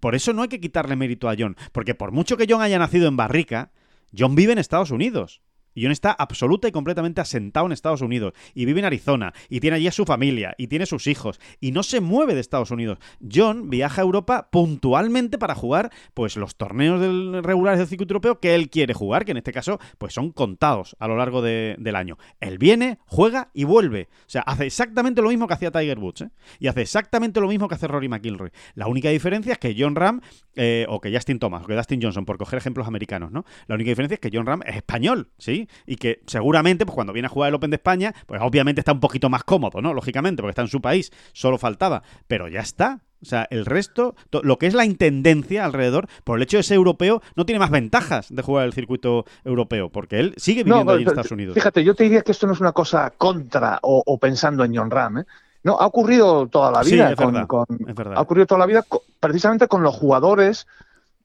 [0.00, 1.56] Por eso no hay que quitarle mérito a John.
[1.72, 3.72] Porque por mucho que John haya nacido en Barrica,
[4.16, 5.42] John vive en Estados Unidos.
[5.82, 8.32] John está absoluta y completamente asentado en Estados Unidos.
[8.54, 9.32] Y vive en Arizona.
[9.48, 10.54] Y tiene allí a su familia.
[10.58, 11.40] Y tiene sus hijos.
[11.60, 12.98] Y no se mueve de Estados Unidos.
[13.32, 17.00] John viaja a Europa puntualmente para jugar pues los torneos
[17.44, 19.24] regulares del circuito europeo que él quiere jugar.
[19.24, 22.18] Que en este caso pues son contados a lo largo de- del año.
[22.40, 24.08] Él viene, juega y vuelve.
[24.26, 26.22] O sea, hace exactamente lo mismo que hacía Tiger Woods.
[26.22, 26.30] ¿eh?
[26.58, 28.50] Y hace exactamente lo mismo que hace Rory McIlroy.
[28.74, 30.20] La única diferencia es que John Ram,
[30.54, 33.44] eh, o que Justin Thomas, o que Dustin Johnson, por coger ejemplos americanos, ¿no?
[33.66, 35.67] La única diferencia es que John Ram es español, ¿sí?
[35.86, 38.92] Y que seguramente, pues cuando viene a jugar el Open de España, pues obviamente está
[38.92, 39.94] un poquito más cómodo, ¿no?
[39.94, 42.02] Lógicamente, porque está en su país, solo faltaba.
[42.26, 43.00] Pero ya está.
[43.20, 46.62] O sea, el resto, to- lo que es la intendencia alrededor, por el hecho de
[46.62, 50.92] ser europeo, no tiene más ventajas de jugar el circuito europeo, porque él sigue viviendo
[50.92, 51.54] allí en Estados Unidos.
[51.54, 54.76] Fíjate, yo te diría que esto no es una cosa contra o, o pensando en
[54.76, 55.18] John Ram.
[55.18, 55.24] ¿eh?
[55.64, 57.10] No, ha ocurrido toda la Sí, vida.
[57.10, 58.14] es con- verdad, con- es verdad.
[58.16, 58.84] Ha ocurrido toda la vida
[59.18, 60.68] precisamente con los jugadores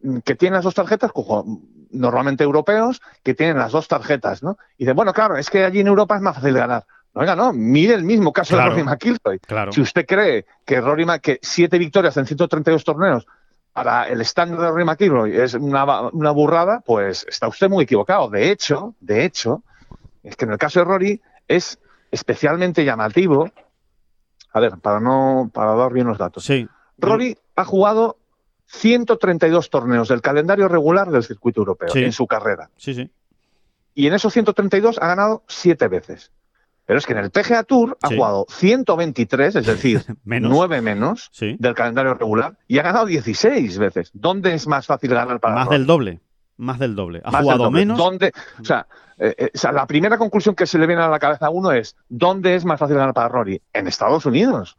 [0.01, 1.45] mm, que tienen las dos tarjetas, co-
[1.93, 4.57] normalmente europeos, que tienen las dos tarjetas, ¿no?
[4.77, 6.85] Y de bueno, claro, es que allí en Europa es más fácil ganar.
[7.13, 8.71] No, oiga, no, mire el mismo caso Claro.
[8.75, 9.39] de Rory McIlroy.
[9.39, 9.71] Claro.
[9.71, 13.27] Si usted cree que Rory Ma- que siete victorias en 132 torneos
[13.71, 18.29] para el estándar de Rory McIlroy es una, una burrada, pues está usted muy equivocado.
[18.29, 19.61] De hecho, de hecho,
[20.23, 21.77] es que en el caso de Rory es
[22.11, 23.49] especialmente llamativo.
[24.51, 26.45] A ver, para no para dar bien los datos.
[26.45, 26.67] Sí.
[26.97, 28.17] Rory ha jugado
[28.73, 32.03] 132 torneos del calendario regular del circuito europeo Sí.
[32.03, 32.69] en su carrera.
[32.77, 33.09] Sí, sí.
[33.95, 36.31] Y en esos 132 ha ganado siete veces.
[36.85, 38.15] Pero es que en el PGA Tour ha Sí.
[38.17, 40.51] jugado 123, es decir, Menos.
[40.51, 41.55] nueve menos Sí.
[41.59, 44.09] del calendario regular y ha ganado 16 veces.
[44.13, 46.19] ¿Dónde es más fácil ganar para Más del doble.
[46.57, 47.21] Más del doble.
[47.23, 47.79] Ha Más jugado doble.
[47.79, 47.97] menos.
[47.97, 48.31] ¿Dónde?
[48.59, 51.19] O sea, eh, eh, o sea, la primera conclusión que se le viene a la
[51.19, 53.61] cabeza a uno es ¿dónde es más fácil ganar para Rory?
[53.71, 54.75] En Estados Unidos.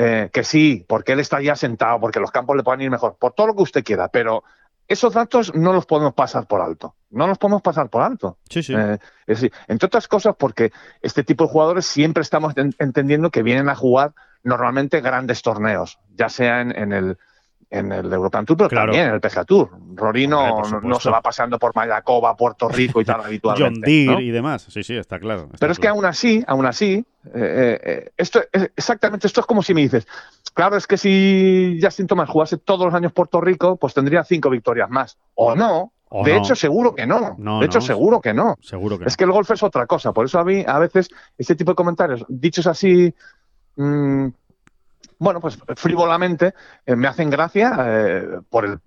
[0.00, 3.16] Eh, que sí, porque él está ya sentado, porque los campos le pueden ir mejor,
[3.18, 4.44] por todo lo que usted quiera, pero
[4.86, 6.94] esos datos no los podemos pasar por alto.
[7.10, 8.38] No los podemos pasar por alto.
[8.48, 8.74] Sí, sí.
[8.76, 10.70] Eh, es decir, entre otras cosas porque
[11.02, 14.12] este tipo de jugadores siempre estamos en- entendiendo que vienen a jugar
[14.44, 17.18] normalmente grandes torneos, ya sea en, en el
[17.70, 18.86] en el European Tour, pero Claro.
[18.92, 19.70] también en el PGA Tour.
[19.94, 23.90] Rory no, Hombre, no- se va pasando por Mayacoba, Puerto Rico y tal John habitualmente.
[23.90, 24.20] Deere ¿no?
[24.20, 24.62] y demás.
[24.70, 25.42] Sí, sí, está claro.
[25.44, 29.40] está Pero es que aún así, aún así, eh, eh, eh, esto es- exactamente esto
[29.40, 30.06] es como si me dices,
[30.54, 34.48] claro, es que si Justin Thomas jugase todos los años Puerto Rico, pues tendría cinco
[34.50, 35.18] victorias más.
[35.34, 35.92] O no.
[36.10, 36.38] O de no.
[36.38, 37.36] hecho, seguro que no.
[37.38, 37.84] No, de hecho, no.
[37.84, 38.54] seguro que no.
[38.62, 40.10] Seguro que Es que el golf es otra cosa.
[40.14, 43.14] Por eso a mí, a veces, este tipo de comentarios, dichos así,
[43.76, 44.28] mm,
[45.18, 46.54] bueno, pues frívolamente,
[46.86, 48.78] eh, me hacen gracia eh, por el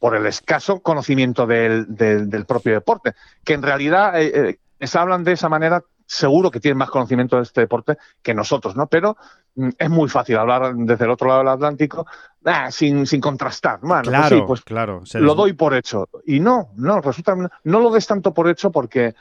[0.00, 3.14] por el escaso conocimiento del, del- del propio deporte,
[3.44, 7.34] que en realidad eh, eh, les hablan de esa manera, seguro que tienen más conocimiento
[7.34, 8.86] de este deporte que nosotros, ¿no?
[8.86, 9.16] Pero
[9.56, 12.06] mm, es muy fácil hablar desde el otro lado del Atlántico
[12.44, 13.80] ah, sin, sin contrastar.
[13.82, 15.04] Bueno, pues Claro, sí, pues claro.
[15.04, 16.08] se lo doy por hecho.
[16.24, 19.16] Y no, no, resulta, no lo des tanto por hecho porque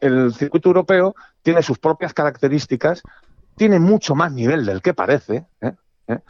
[0.00, 3.02] el circuito europeo tiene sus propias características,
[3.56, 5.72] tiene mucho más nivel del que parece, ¿eh?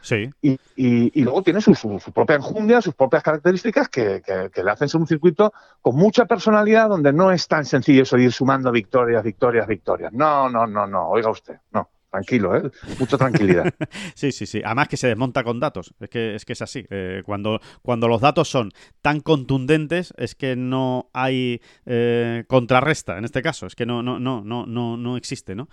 [0.01, 0.31] Sí.
[0.43, 4.49] y, y- y luego tiene su, su- su propia enjundia, sus propias características que, que-
[4.53, 8.17] que le hacen ser un circuito con mucha personalidad donde no es tan sencillo eso
[8.17, 10.13] de ir sumando victorias, victorias, victorias.
[10.13, 11.89] No, no, no, no, oiga usted, no.
[12.13, 12.71] Tranquilo, ¿eh?
[12.99, 13.73] Mucha tranquilidad.
[14.15, 14.61] Sí, sí, sí.
[14.63, 15.95] Además que se desmonta con datos.
[15.99, 16.85] Es que es, que es así.
[16.91, 23.25] Eh, cuando, cuando los datos son tan contundentes, es que no hay eh, contrarresta en
[23.25, 23.67] este caso.
[23.67, 25.69] Es que no, no, no, no, no, no existe, ¿no?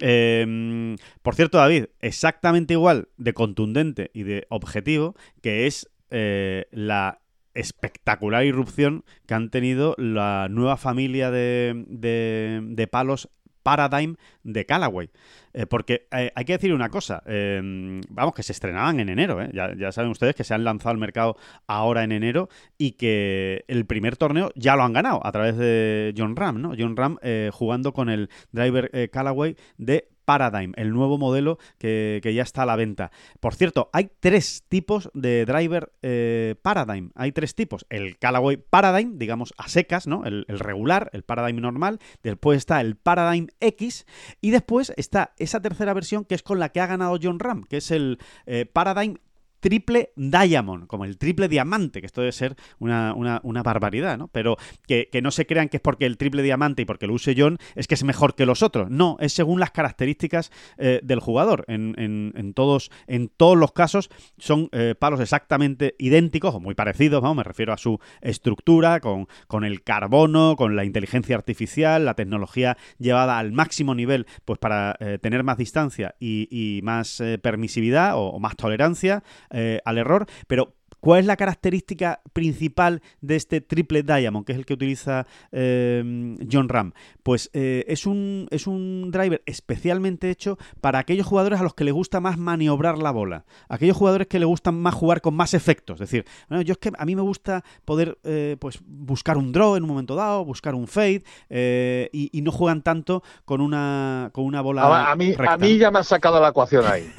[0.00, 7.20] Eh, por cierto, David, exactamente igual de contundente y de objetivo que es eh, la
[7.54, 13.28] espectacular irrupción que han tenido la nueva familia de, de- de palos
[13.62, 15.10] Paradigm de Callaway.
[15.54, 19.40] Eh, porque eh, hay que decir una cosa, em, vamos, que se estrenaban en enero,
[19.40, 19.50] ¿eh?
[19.52, 21.36] ya, saben ustedes que se han lanzado al mercado
[21.68, 26.12] ahora en enero y que el primer torneo ya lo han ganado a través de
[26.16, 26.72] John Ram, ¿no?
[26.76, 27.18] John Ram
[27.52, 32.76] jugando con el driver Callaway de Paradigm, el nuevo modelo que, ya está a la
[32.76, 33.10] venta.
[33.40, 37.10] Por cierto, hay tres tipos de driver eh, Paradigm.
[37.14, 37.86] Hay tres tipos.
[37.90, 40.24] El Callaway Paradigm, digamos a secas, ¿no?
[40.24, 42.00] El, regular, el Paradigm normal.
[42.22, 44.06] Después está el Paradigm X.
[44.40, 47.64] Y después está esa tercera versión que es con la que ha ganado John Ram,
[47.64, 49.18] que es el eh, Paradigm
[49.64, 54.28] triple Diamond, como el triple diamante, que esto debe ser una, barbaridad, ¿no?
[54.28, 57.34] Pero que, no se crean que es porque el triple diamante y porque lo use
[57.34, 58.90] John es que es mejor que los otros.
[58.90, 61.64] No, es según las características eh, del jugador.
[61.66, 67.34] En, todos, en todos los casos son eh, palos exactamente idénticos o muy parecidos, ¿no?
[67.34, 72.76] me refiero a su estructura, con, con el carbono, con la inteligencia artificial, la tecnología
[72.98, 78.56] llevada al máximo nivel, pues para eh, tener más distancia y, más permisividad o más
[78.56, 79.22] tolerancia
[79.54, 80.74] eh, al error, pero
[81.04, 86.38] ¿Cuál es la característica principal de este triple Diamond, que es el que utiliza em,
[86.50, 86.94] John Ram?
[87.22, 91.84] Pues eh, es, un, es un driver especialmente hecho para aquellos jugadores a los que
[91.84, 95.52] les gusta más maniobrar la bola, aquellos jugadores que les gustan más jugar con más
[95.52, 95.96] efectos.
[95.96, 99.52] Es decir, bueno, yo es que a mí me gusta poder eh, pues buscar un
[99.52, 104.30] draw en un momento dado, buscar un fade, eh, y, no juegan tanto con una,
[104.32, 105.10] con una bola.
[105.10, 107.10] A, mí, a mí ya me has sacado la ecuación ahí.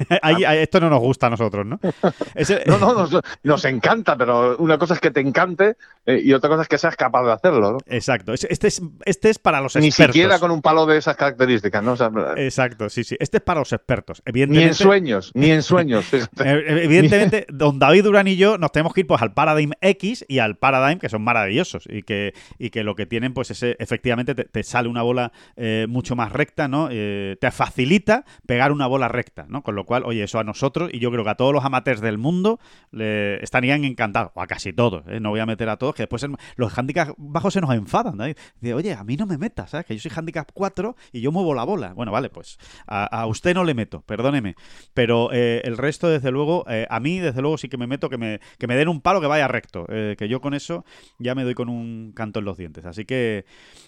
[0.58, 1.78] esto no nos gusta a nosotros, ¿no?
[2.66, 3.75] no, no, nos, nos encanta,
[4.18, 7.24] pero una cosa es que te encante eh, y otra cosa es que seas capaz
[7.24, 7.72] de hacerlo.
[7.72, 7.78] ¿no?
[7.86, 8.32] Exacto.
[8.32, 10.08] Este es, este es para los expertos.
[10.08, 11.94] Ni siquiera con un palo de esas características, ¿no?
[12.36, 13.16] Exacto, sí, sí.
[13.18, 14.22] Este es para los expertos.
[14.24, 16.06] Evidentemente, ni en sueños, ni en sueños.
[16.46, 20.24] Eh, evidentemente, don David Durán y yo nos tenemos que ir pues al Paradigm X
[20.28, 23.62] y al Paradigm, que son maravillosos y que, y que lo que tienen, pues es
[23.62, 26.88] efectivamente te, sale una bola eh, mucho más recta, ¿no?
[26.88, 29.62] te facilita pegar una bola recta, ¿no?
[29.62, 32.00] Con lo cual, oye, eso a nosotros y yo creo que a todos los amateurs
[32.00, 32.58] del mundo
[32.90, 35.20] le están estarían encantados, o a casi todos, ¿eh?
[35.20, 36.24] no voy a meter a todos, que después
[36.56, 38.18] los handicaps bajos se nos enfadan.
[38.60, 39.86] Dice, oye, a mí no me metas, ¿sabes?
[39.86, 41.92] Que yo soy handicap 4 y yo muevo la bola.
[41.94, 44.54] Bueno, vale, pues a, usted no le meto, perdóneme.
[44.94, 48.08] Pero eh, el resto, desde luego, eh, a mí, desde luego, sí que me meto
[48.08, 49.86] que me, que me den un palo que vaya recto.
[49.86, 50.84] que yo con eso
[51.18, 52.84] ya me doy con un canto en los dientes.
[52.84, 53.44] Así que,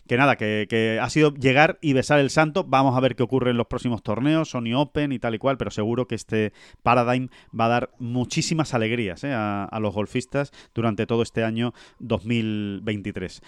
[0.06, 2.64] que nada, que, que ha sido llegar y besar el santo.
[2.64, 5.56] Vamos a ver qué ocurre en los próximos torneos, Sony Open y tal y cual,
[5.56, 6.52] pero seguro que este
[6.82, 13.42] Paradigm va a dar muchísimas alegrías a, a, los golfistas durante todo este año 2023.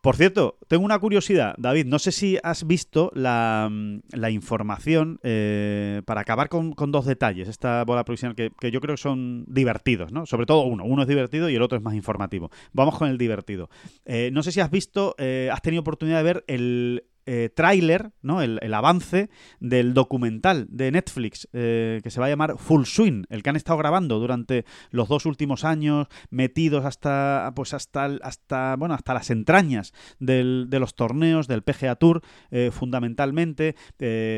[0.00, 1.84] Por cierto, tengo una curiosidad, David.
[1.84, 4.00] No sé si has visto la, mm,
[4.30, 7.48] información eh, para acabar con, dos detalles.
[7.48, 10.24] Esta bola provisional que, yo creo que son divertidos, ¿no?
[10.24, 10.84] Sobre todo uno.
[10.84, 12.50] Uno es divertido y el otro es más informativo.
[12.72, 13.68] Vamos con el divertido.
[14.06, 18.10] Eh, no sé si has visto, eh, has tenido oportunidad de ver el, eh, tráiler,
[18.22, 18.42] ¿no?
[18.42, 23.44] El, avance del documental de Netflix eh, que se va a llamar Full Swing, el
[23.44, 28.94] que han estado grabando durante los dos últimos años, metidos hasta, pues hasta, hasta, bueno,
[28.94, 33.76] hasta las entrañas de los torneos del PGA Tour, eh, fundamentalmente,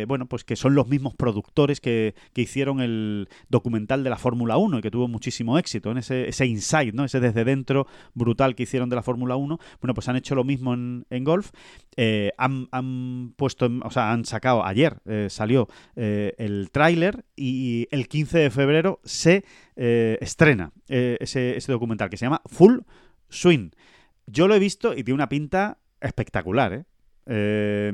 [0.06, 4.80] bueno, pues que son los mismos productores que, hicieron el documental de la Fórmula 1
[4.80, 7.04] y que tuvo muchísimo éxito en ese, ese insight, ¿no?
[7.04, 9.58] Ese desde dentro brutal que hicieron de la Fórmula 1.
[9.80, 11.52] Bueno, pues han hecho lo mismo en, golf.
[12.36, 12.81] han han
[13.36, 18.50] puesto, o sea, han sacado, ayer eh, salió eh, el tráiler y el 15 de
[18.50, 19.44] febrero se
[19.76, 22.80] eh, estrena ese, ese documental que se llama Full
[23.28, 23.70] Swing.
[24.26, 26.84] Yo lo he visto y tiene una pinta espectacular, ¿eh?
[27.24, 27.92] Eh,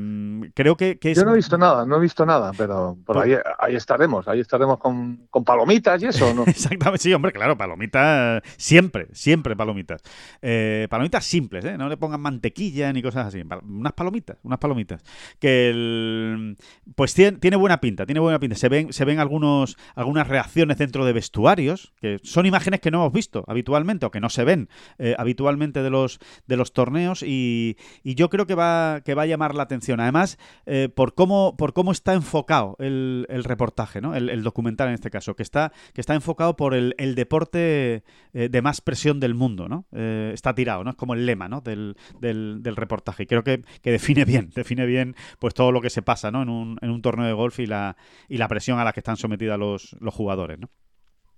[0.54, 3.76] creo que, Yo no he visto nada, no he visto nada, pero por ahí, ahí,
[3.76, 6.44] estaremos, ahí estaremos con, con, palomitas y eso, ¿no?
[6.46, 10.02] Exactamente, sí, hombre, claro, palomitas, siempre, siempre palomitas.
[10.40, 11.76] Eh, palomitas simples, ¿eh?
[11.76, 15.02] No le pongan mantequilla ni cosas así, unas palomitas, unas palomitas.
[15.38, 16.56] Que el,
[16.94, 18.56] pues tiene, tiene, buena pinta, tiene buena pinta.
[18.56, 22.98] Se ven, se ven algunos, algunas reacciones dentro de vestuarios, que son imágenes que no
[22.98, 27.22] hemos visto habitualmente o que no se ven eh, habitualmente de los, de los torneos
[27.22, 30.00] y, y yo creo que va, que va a llamar la atención.
[30.00, 34.14] Además, eh, por, cómo, por cómo está enfocado el, reportaje, ¿no?
[34.14, 38.62] El, documental en este caso, que está, que está enfocado por el, deporte eh, de
[38.62, 39.86] más presión del mundo, ¿no?
[39.92, 40.90] Eh, está tirado, ¿no?
[40.90, 41.60] Es como el lema, ¿no?
[41.60, 41.96] Del,
[42.76, 43.24] reportaje.
[43.24, 46.42] Y creo que, define bien, define bien pues todo lo que se pasa, ¿no?
[46.42, 47.96] En un, en un torneo de golf y la,
[48.28, 50.68] y la presión a la que están sometidos los, los jugadores, ¿no?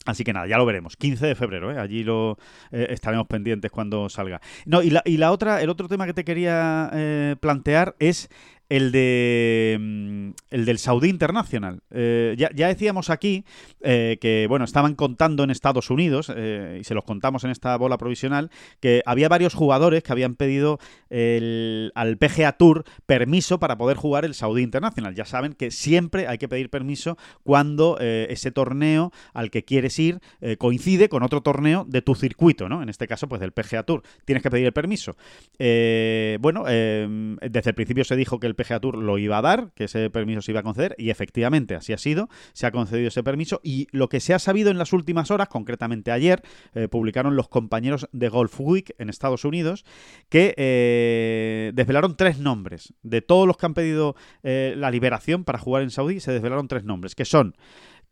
[0.06, 0.96] Así que nada, ya lo veremos.
[0.96, 1.78] 15 de febrero, ¿eh?
[1.78, 2.38] allí lo
[2.72, 4.40] eh, estaremos pendientes cuando salga.
[4.64, 8.30] No, y la, y la otra, el otro tema que te quería eh, plantear es
[8.70, 11.82] el de mm, el del Saudi International.
[11.90, 13.44] Eh, ya, decíamos aquí
[13.80, 17.76] eh, que, bueno, estaban contando en Estados Unidos, eh, y se los contamos en esta
[17.76, 18.50] bola provisional,
[18.80, 20.78] que había varios jugadores que habían pedido
[21.10, 25.14] al PGA Tour permiso para poder jugar el Saudi International.
[25.14, 30.20] Ya saben que siempre hay que pedir permiso cuando ese torneo al que quieres ir
[30.58, 32.82] coincide con otro torneo de tu circuito, ¿no?
[32.82, 34.02] En este caso, pues del PGA Tour.
[34.24, 35.16] Tienes que pedir el permiso.
[35.58, 39.84] bueno, desde el principio se dijo que el PGA Tour lo iba a dar, que
[39.84, 43.22] ese permiso se iba a conceder, y efectivamente así ha sido, se ha concedido ese
[43.22, 46.42] permiso, y lo que se ha sabido en las últimas horas, concretamente ayer,
[46.74, 49.84] eh, publicaron los compañeros de Golf Week en Estados Unidos,
[50.28, 52.94] que eh, desvelaron tres nombres.
[53.02, 56.68] De todos los que han pedido eh, la liberación para jugar en Saudí, se desvelaron
[56.68, 57.56] tres nombres, que son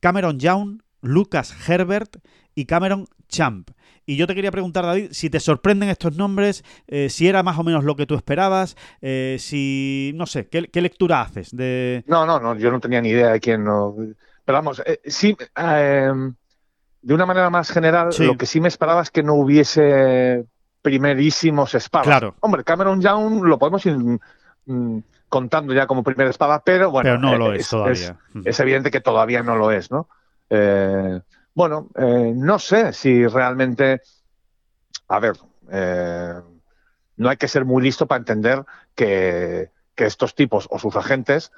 [0.00, 2.18] Cameron Young, Lucas Herbert
[2.54, 3.70] y Cameron Champ.
[4.08, 7.58] Y yo te quería preguntar, David, si te sorprenden estos nombres, eh, si era más
[7.58, 11.54] o menos lo que tú esperabas, eh, si, no sé, ¿qué, lectura haces?
[11.54, 13.94] de No, no, no, yo no tenía ni idea de quién no...
[14.46, 16.34] Pero vamos, eh, sí, em,
[17.02, 20.46] de una manera más general, lo que sí me esperaba es que no hubiese
[20.80, 22.06] primerísimos espadas.
[22.06, 22.34] Claro.
[22.40, 23.94] Hombre, Cameron Young lo podemos ir
[24.64, 24.98] mm,
[25.28, 27.10] contando ya como primera espada, pero bueno...
[27.10, 28.16] Pero no lo es, todavía.
[28.42, 30.08] Es, evidente que todavía no lo es, ¿no?
[30.48, 31.20] Eh,
[31.58, 34.00] bueno, eh, no sé si realmente,
[35.08, 35.36] a ver,
[35.68, 36.34] eh,
[37.16, 41.50] no hay que ser muy listo para entender que, estos tipos o sus agentes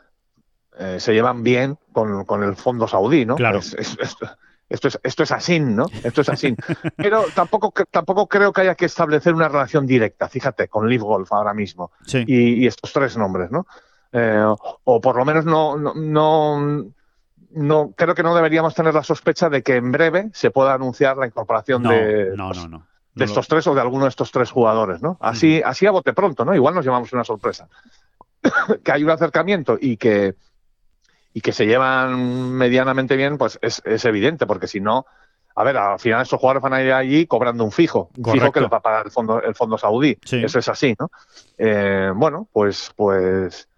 [0.78, 3.34] eh, se llevan bien con, el fondo saudí, ¿no?
[3.36, 3.59] Claro.
[3.59, 5.84] esto, es, esto es así, ¿no?
[6.03, 6.57] Esto es así.
[6.96, 11.30] Pero tampoco, tampoco creo que haya que establecer una relación directa, fíjate, con Live Golf
[11.30, 11.92] ahora mismo.
[12.26, 13.66] Y, estos tres nombres, ¿no?
[14.84, 16.92] o por lo menos no, no no
[17.96, 21.26] creo que no deberíamos tener la sospecha de que en breve se pueda anunciar la
[21.26, 22.32] incorporación de,
[23.14, 25.18] de estos tres o de alguno de estos tres jugadores, ¿no?
[25.20, 26.55] Así, así a bote pronto, ¿no?
[26.55, 27.68] Igual nos llevamos una sorpresa.
[28.84, 30.34] que hay un acercamiento y que
[31.32, 35.07] y que se llevan medianamente bien, pues es, evidente, porque si no,
[35.55, 38.51] a ver, al final estos jugadores van a ir allí cobrando un fijo, un fijo
[38.51, 40.18] que les va a pagar el fondo, el fondo saudí.
[40.28, 41.11] Eso es así, ¿no?
[41.57, 43.68] Eh, bueno, pues, pues,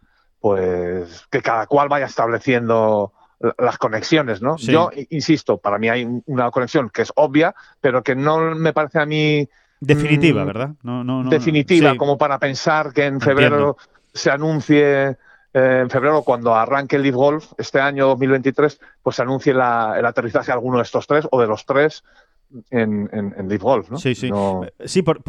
[0.41, 3.13] pues que cada cual vaya estableciendo
[3.59, 4.57] las conexiones, ¿no?
[4.57, 9.01] Yo insisto, para mí hay una conexión que es obvia, pero que no me parece
[9.01, 9.49] a mí
[9.81, 10.71] definitiva, mm, ¿verdad?
[10.83, 13.77] No, no, no definitiva, como para pensar que en febrero
[14.13, 15.17] se anuncie
[15.55, 19.61] eh, en febrero, cuando arranque el Leaf Golf este año 2023, pues se anuncie el
[19.61, 22.05] aterrizaje de alguno de estos tres o de los tres
[22.71, 23.99] en, en, Leaf Golf, ¿no?
[23.99, 24.31] Sí, sí.
[24.85, 25.23] Sí, por,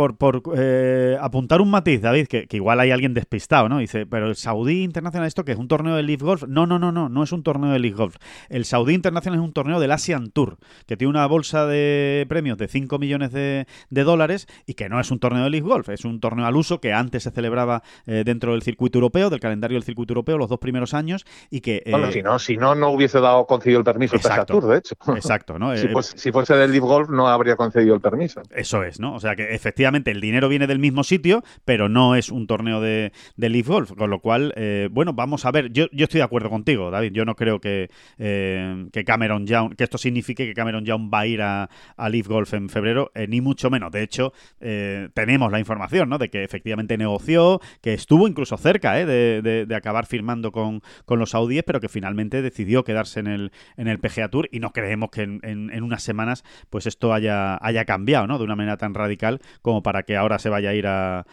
[0.55, 3.79] eh, apuntar un matiz, David, que, igual hay alguien despistado, ¿no?
[3.79, 6.43] Dice, pero el Saudí Internacional, esto que es un torneo de Leaf Golf.
[6.47, 8.15] No, no, no, no, no es un torneo de Leaf Golf.
[8.49, 12.57] El Saudí Internacional es un torneo del Asian Tour, que tiene una bolsa de premios
[12.57, 16.03] de 5 millones de, dólares y que no es un torneo de Leaf Golf, es
[16.03, 19.75] un torneo al uso que antes se celebraba eh, dentro del circuito europeo, del calendario
[19.75, 21.83] del circuito europeo, los dos primeros años y que...
[21.89, 24.95] bueno, si no, si no, no hubiese dado concedido el permiso el Tour, de hecho.
[25.15, 25.75] Exacto, ¿no?
[25.77, 28.41] si, si fuese del Leaf Golf no habría concedido el permiso.
[28.53, 29.15] Eso es, ¿no?
[29.15, 32.81] O sea que efectivamente el dinero viene del mismo sitio, pero no es un torneo
[32.81, 35.71] de, de Leaf Golf, con lo cual, eh, bueno, vamos a ver.
[35.71, 37.11] Yo, yo estoy de acuerdo contigo, David.
[37.13, 41.19] Yo no creo que, eh, que Cameron Young, que esto signifique que Cameron Young va
[41.21, 43.91] a ir a, a Leaf Golf en febrero, eh, ni mucho menos.
[43.91, 46.17] De hecho, tenemos la información, ¿no?
[46.17, 51.31] De que efectivamente negoció, que estuvo incluso cerca de, de, acabar firmando con, con, los
[51.31, 55.09] saudíes, pero que finalmente decidió quedarse en el, en el PGA Tour y no creemos
[55.09, 58.37] que en, en unas semanas pues esto haya haya, cambiado, ¿no?
[58.37, 61.25] De una manera tan radical como para que ahora se vaya a ir a,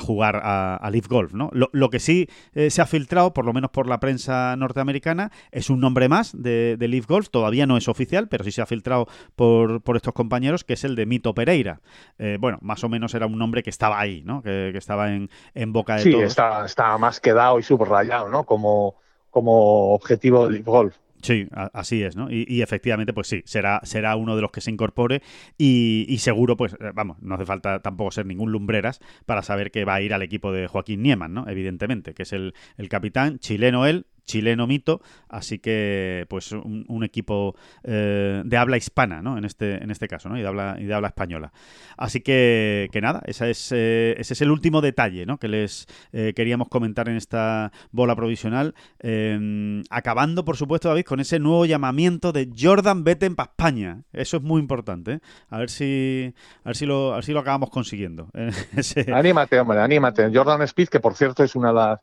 [0.00, 1.50] jugar a, Leaf Golf, ¿no?
[1.52, 5.70] Lo, que sí eh, se ha filtrado, por lo menos por la prensa norteamericana, es
[5.70, 9.06] un nombre más de, Leaf Golf, todavía no es oficial, pero sí se ha filtrado
[9.36, 11.80] por, estos compañeros, que es el de Mito Pereira.
[12.18, 14.42] Eh, bueno, más o menos era un nombre que estaba ahí, ¿no?
[14.42, 15.28] Que, estaba en,
[15.72, 16.22] boca de todos.
[16.22, 18.44] Sí, está, está más quedado y subrayado, ¿no?
[18.44, 18.94] Como,
[19.30, 20.96] como objetivo de Leaf Golf.
[21.22, 22.28] Sí, así es, ¿no?
[22.30, 25.22] Y, efectivamente, pues sí, será, será uno de los que se incorpore
[25.58, 29.84] y, seguro, pues, eh, vamos, no hace falta tampoco ser ningún lumbreras para saber que
[29.84, 31.48] va a ir al equipo de Joaquín Nieman, ¿no?
[31.48, 37.56] Evidentemente, que es el, el capitán chileno él, chileno mito, así que pues un, equipo
[37.82, 39.36] eh, de habla hispana, ¿no?
[39.36, 40.38] En este, en este caso, ¿no?
[40.38, 41.52] Y de habla, y de habla española.
[41.96, 45.38] Así que, que nada, esa es, eh, ese es el último detalle, ¿no?
[45.38, 48.74] Que les eh, queríamos comentar en esta bola provisional.
[49.00, 54.04] Em, acabando, por supuesto, David, con ese nuevo llamamiento de Jordan Betten para España.
[54.12, 55.20] Eso es muy importante.
[55.48, 58.28] A ver si, a ver si lo, a ver si lo acabamos consiguiendo.
[59.12, 60.30] Anímate, hombre, anímate.
[60.32, 62.00] Jordan Speed, que por cierto es una de las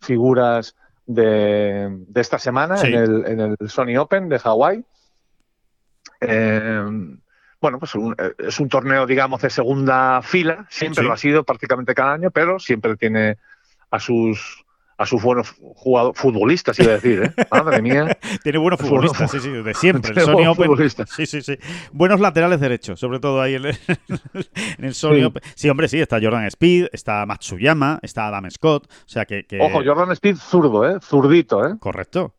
[0.00, 0.76] figuras
[1.06, 4.84] de, esta semana en, el, en, el, Sony Open de Hawái.
[6.20, 6.84] Eh,
[7.60, 7.92] bueno, pues
[8.38, 12.58] es un torneo, digamos, de segunda fila, siempre lo ha sido prácticamente cada año, pero
[12.58, 13.38] siempre tiene
[13.90, 14.65] a sus
[14.98, 17.46] a sus buenos jugadores, futbolistas, iba a decir, ¿eh?
[17.50, 18.16] Madre mía.
[18.42, 20.12] Tiene buenos futbolistas, sí, sí, de siempre.
[20.12, 20.70] El Sony Open.
[21.06, 21.58] Sí, sí, sí.
[21.92, 23.78] Buenos laterales derechos, sobre todo ahí en el,
[24.78, 25.42] en el Sony Open.
[25.54, 28.86] Sí, hombre, sí, está Jordan Speed, está Matsuyama, está Adam Scott.
[28.86, 29.44] O sea que.
[29.44, 29.60] que...
[29.60, 30.98] Ojo, Jordan Speed zurdo, ¿eh?
[31.02, 31.76] Zurdito, ¿eh?
[31.78, 32.34] Correcto.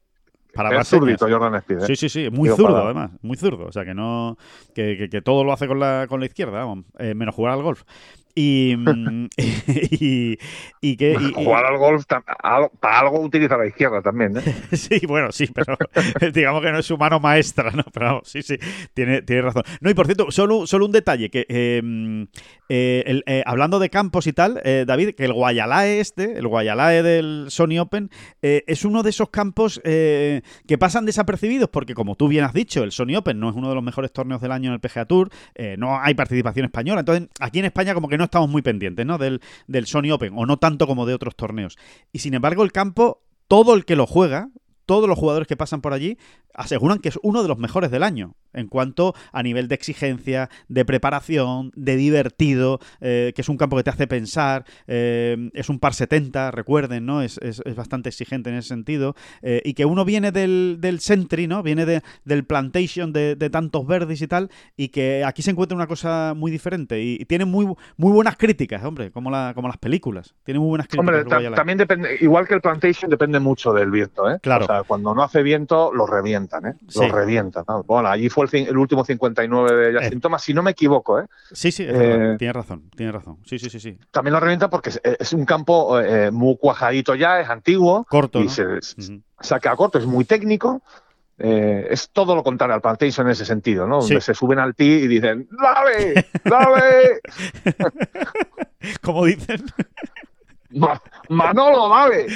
[0.53, 1.83] Para es zurdito Jordan Speed.
[1.83, 1.85] ¿eh?
[1.85, 3.65] Sí, sí, sí, muy zurdo además, muy zurdo.
[3.65, 4.37] O sea que no,
[4.73, 7.53] que, que, que, todo lo hace con la, con la izquierda, vamos, eh, menos jugar
[7.53, 7.83] al golf.
[8.39, 8.75] Y,
[9.35, 10.37] y,
[10.79, 11.13] y, que.
[11.13, 14.41] Y, Jugar al golf para algo utiliza la izquierda también, ¿eh?
[14.77, 15.75] sí, bueno, sí, pero
[16.33, 17.83] digamos que no es su mano maestra, ¿no?
[17.91, 18.59] Pero vamos, sí, sí,
[18.93, 19.63] tiene, tiene razón.
[19.81, 21.81] No, y por cierto, solo, solo un detalle, que eh,
[22.69, 26.47] eh, el, eh, hablando de campos y tal, eh, David, que el Guayalae este, el
[26.47, 28.09] Guayalae del Sony Open,
[28.41, 32.83] eh, es uno de esos campos que pasan desapercibidos, porque como tú bien has dicho,
[32.83, 35.05] el Sony Open no es uno de los mejores torneos del año en el PGA
[35.05, 35.29] Tour,
[35.77, 39.17] no hay participación española, entonces aquí en España como que no estamos muy pendientes ¿no?
[39.17, 41.77] Del, del Sony Open, o no tanto como de otros torneos.
[42.11, 44.49] Y sin embargo, el campo, todo el que lo juega,
[44.87, 46.17] todos los jugadores que pasan por allí
[46.55, 50.49] aseguran que es uno de los mejores del año en cuanto a nivel de exigencia,
[50.67, 55.69] de preparación, de divertido, eh, que es un campo que te hace pensar, eh, es
[55.69, 57.21] un par 70, recuerden, ¿no?
[57.21, 60.99] Es, es, es bastante exigente en ese sentido, eh, y que uno viene del, del
[60.99, 61.61] Sentry, ¿no?
[61.61, 65.75] Viene de, del Plantation de, de, tantos verdes y tal, y que aquí se encuentra
[65.75, 67.67] una cosa muy diferente, y, y tiene muy,
[67.97, 71.25] muy buenas críticas, hombre, como, la, como las películas, tiene muy buenas críticas.
[71.25, 74.39] Hombre, también depende, igual que el Plantation, depende mucho del viento, ¿eh?
[74.41, 74.65] Claro.
[74.65, 76.73] O sea, cuando no hace viento, lo revientan, ¿eh?
[76.81, 77.07] Lo sí.
[77.09, 77.63] revientan.
[77.67, 77.83] ¿no?
[77.83, 80.21] Bueno, allí fue el, el, último 59 de Justin eh.
[80.21, 81.25] Thomas, si no me equivoco, ¿eh?
[81.51, 83.37] Sí, sí, eh, tiene razón, tiene razón.
[83.45, 83.97] Sí, sí, sí, sí.
[84.11, 88.05] También lo revienta porque es, es un campo eh, muy cuajadito ya, es antiguo.
[88.09, 88.49] Corto, y ¿no?
[88.49, 89.21] se, uh -huh.
[89.39, 90.81] saca corto, es muy técnico.
[91.39, 93.99] Eh, es todo lo contrario al Plantation en ese sentido, ¿no?
[93.99, 96.25] Donde se suben al tee y dicen, ¡dale!
[96.43, 97.21] ¡dale!
[99.03, 99.63] Como dicen.
[100.71, 102.27] Ma- ¡Manolo, dale!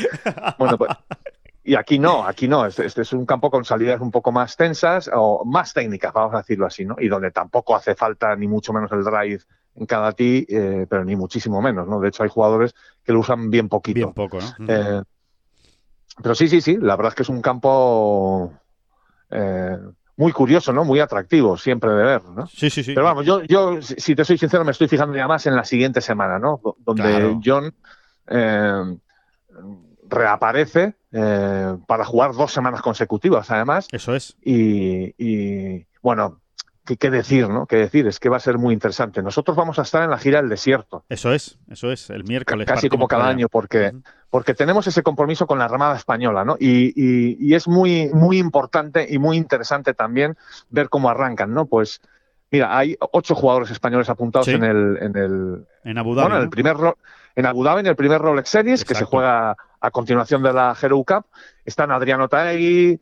[0.59, 0.91] Bueno, pues.
[1.63, 2.65] Y aquí no, aquí no.
[2.65, 6.33] Este, este, es un campo con salidas un poco más tensas o más técnicas, vamos
[6.33, 6.95] a decirlo así, ¿no?
[6.99, 9.41] Y donde tampoco hace falta ni mucho menos el drive
[9.75, 11.99] en cada tee, eh, pero ni muchísimo menos, ¿no?
[11.99, 13.95] De hecho, hay jugadores que lo usan bien poquito.
[13.95, 14.65] Bien poco, ¿no?
[14.67, 15.03] Eh,
[16.21, 18.51] pero sí, sí, sí, la verdad es que es un campo
[19.29, 19.77] eh,
[20.17, 20.83] muy curioso, ¿no?
[20.83, 22.47] Muy atractivo siempre de ver, ¿no?
[22.47, 22.93] Sí, sí, sí.
[22.93, 25.63] Pero vamos, yo, yo, si te soy sincero, me estoy fijando ya más en la
[25.63, 26.59] siguiente semana, ¿no?
[26.79, 27.39] Donde Claro.
[27.43, 27.73] John
[28.27, 28.97] eh,
[30.11, 33.87] reaparece eh, para jugar dos semanas consecutivas, además.
[33.91, 34.37] Eso es.
[34.43, 36.41] Y, y, bueno,
[36.85, 37.65] ¿qué, ¿qué, decir, no?
[37.65, 38.05] ¿Qué decir?
[38.07, 39.23] Es que va a ser muy interesante.
[39.23, 41.05] Nosotros vamos a estar en la gira del desierto.
[41.09, 42.67] Eso es, eso es, el miércoles.
[42.67, 44.03] Casi como cada año, porque, uh -huh.
[44.29, 46.57] porque tenemos ese compromiso con la Armada Española, ¿no?
[46.59, 50.37] Y, y, y, es muy, muy importante y muy interesante también
[50.69, 51.65] ver cómo arrancan, ¿no?
[51.65, 52.01] Pues.
[52.53, 54.51] Mira, hay ocho jugadores españoles apuntados Sí.
[54.51, 56.23] en el, en el En Abu Dhabi.
[56.25, 56.51] bueno, en el ¿no?
[56.51, 56.75] primer
[57.37, 60.75] en Abu Dhabi, en el primer Rolex Series, que se juega a continuación de la
[60.81, 61.25] Hero Cup.
[61.65, 62.99] Están Adriano Taegui,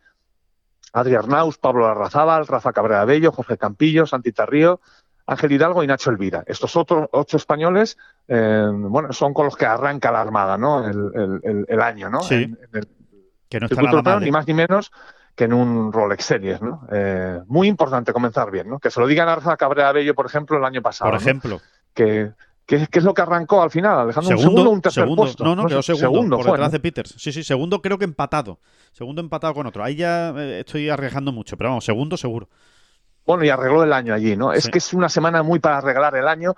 [0.94, 4.80] Adrián Arnaus, Pablo Larrazábal, Rafa Cabrera Bello, Jorge Campillo, Santi Tarrío,
[5.28, 6.44] Ángel Hidalgo y Nacho Elvira.
[6.48, 10.88] Estos otros ocho españoles, eh, bueno, son con los que arranca la Armada, ¿no?
[10.88, 12.22] El, el- el- el año, ¿no?
[12.24, 12.36] Sí.
[12.36, 12.88] En- en el
[13.50, 14.22] que no está nada europeo, mal.
[14.24, 14.32] ni ¿eh?
[14.32, 14.92] más ni menos
[15.36, 16.88] que en un Rolex Series, ¿no?
[16.92, 18.80] Eh, muy importante comenzar bien, ¿no?
[18.80, 21.12] Que se lo digan a Rafa Cabrera Bello, por ejemplo, el año pasado.
[21.12, 21.22] Por ¿no?
[21.22, 21.62] ejemplo.
[21.94, 22.32] que,
[22.78, 24.38] que es lo que arrancó al final, Alejandro.
[24.38, 25.24] Segundo, un segundo o un tercer segundo.
[25.24, 25.44] puesto.
[25.44, 26.72] No, no, quedó segundo, por fue, detrás ¿no?
[26.74, 27.16] de Peters.
[27.18, 28.60] Sí, sí, segundo creo que empatado.
[28.92, 29.84] Segundo empatado con otro.
[29.84, 32.48] Ahí ya eh, estoy arriesgando mucho, pero vamos, segundo seguro.
[33.26, 34.54] Bueno, y arregló el año allí, ¿no?
[34.54, 36.56] Es que es una semana muy para arreglar el año.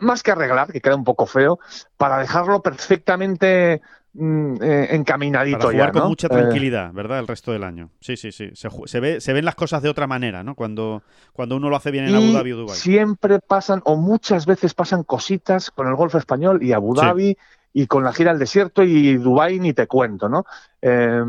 [0.00, 1.58] Más que arreglar, que queda un poco feo,
[1.96, 3.80] para dejarlo perfectamente
[4.12, 6.08] mm, eh, encaminadito Para jugar ya, con ¿no?
[6.08, 7.18] mucha Eh, tranquilidad, ¿verdad?
[7.20, 7.90] El resto del año.
[8.00, 8.50] Sí, sí, sí.
[8.54, 10.54] Se, ve, se ven las cosas de otra manera, ¿no?
[10.54, 11.02] Cuando,
[11.32, 12.76] cuando uno lo hace bien en Abu Dhabi o Dubái.
[12.76, 17.00] siempre pasan, o muchas veces pasan cositas con el golf español y Abu Sí.
[17.02, 17.38] Dhabi
[17.72, 20.44] y con la gira al desierto y Dubái ni te cuento, ¿no?
[20.82, 21.22] Eh,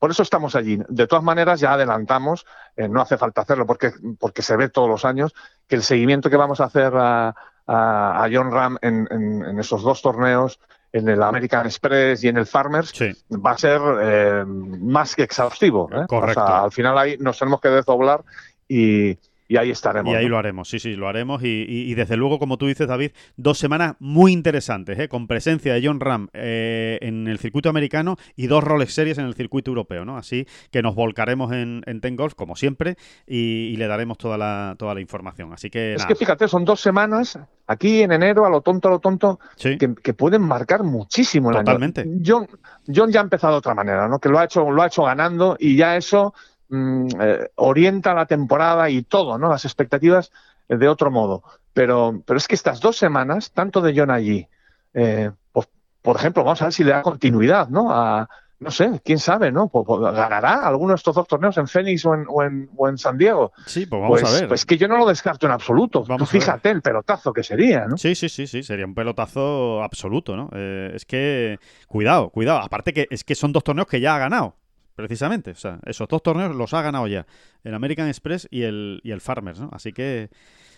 [0.00, 0.78] por eso estamos allí.
[0.88, 2.46] De todas maneras, ya adelantamos,
[2.76, 5.34] eh, no hace falta hacerlo porque, porque se ve todos los años,
[5.68, 7.28] que el seguimiento que vamos a hacer a,
[7.66, 10.58] a, a John Ram en, en, en, esos dos torneos,
[10.92, 13.12] en el American Express y en el Farmers, sí.
[13.34, 15.88] va a ser eh, más que exhaustivo.
[15.92, 16.06] ¿eh?
[16.08, 16.42] Correcto.
[16.42, 18.24] O sea, al final ahí nos tenemos que desdoblar
[18.66, 19.18] y,
[19.48, 20.12] y ahí estaremos.
[20.12, 20.32] Y ahí ¿no?
[20.32, 21.42] lo haremos, sí, sí, lo haremos.
[21.42, 25.08] Y, y, y, desde luego, como tú dices, David, dos semanas muy interesantes, ¿eh?
[25.08, 29.24] con presencia de John Ram eh, en el circuito americano y dos Rolex Series en
[29.24, 30.18] el circuito europeo, ¿no?
[30.18, 32.96] Así que nos volcaremos en, en Ten Golf, como siempre,
[33.26, 35.52] y, y, le daremos toda la, toda la información.
[35.54, 35.94] Así que.
[35.94, 36.08] Es nada.
[36.08, 39.78] que fíjate, son dos semanas aquí en enero, a lo tonto, a lo tonto, sí.
[39.78, 42.02] que, que, pueden marcar muchísimo el Totalmente.
[42.02, 42.20] año.
[42.24, 42.48] John,
[42.86, 44.18] John ya ha empezado de otra manera, ¿no?
[44.18, 46.34] Que lo ha hecho, lo ha hecho ganando y ya eso
[46.70, 49.48] Mm, eh, orienta la temporada y todo, ¿no?
[49.48, 50.30] Las expectativas
[50.68, 51.42] eh, de otro modo.
[51.72, 54.46] Pero, pero es que estas dos semanas, tanto de John allí,
[54.94, 55.68] eh, pues,
[56.02, 57.90] por ejemplo, vamos a ver si le da continuidad, ¿no?
[57.90, 58.28] A,
[58.60, 59.68] no sé, quién sabe, ¿no?
[59.68, 62.88] Pues, pues, ¿Ganará alguno de estos dos torneos en Phoenix o en, o en, o
[62.88, 63.52] en San Diego?
[63.66, 64.48] Sí, pues vamos Pues, a ver.
[64.48, 66.04] pues que yo no lo descarto en absoluto.
[66.04, 67.96] Vamos Tú fíjate el pelotazo que sería, ¿no?
[67.96, 70.50] Sí, sí, sí, sí, sería un pelotazo absoluto, ¿no?
[70.52, 72.58] Eh, es que, cuidado, cuidado.
[72.58, 74.56] Aparte que es que son dos torneos que ya ha ganado,
[74.98, 75.52] precisamente.
[75.52, 77.24] O sea, esos dos torneos los ha ganado ya.
[77.62, 79.70] El American Express y el, y el Farmers, ¿no?
[79.72, 80.28] Así que...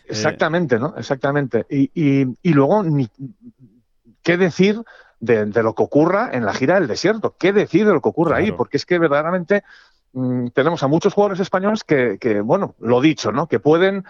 [0.05, 0.95] Exactamente, ¿no?
[0.99, 1.65] Exactamente.
[1.71, 3.09] Y, y, y luego, ni,
[4.23, 4.83] ¿qué decir
[5.21, 7.35] de, de, lo que ocurra en la gira del desierto?
[7.39, 8.45] ¿Qué decir de lo que ocurra Claro.
[8.45, 8.53] ahí?
[8.53, 9.65] Porque es que verdaderamente
[10.13, 13.47] mm, tenemos a muchos jugadores españoles que, que, bueno, lo dicho, ¿no?
[13.47, 14.05] Que pueden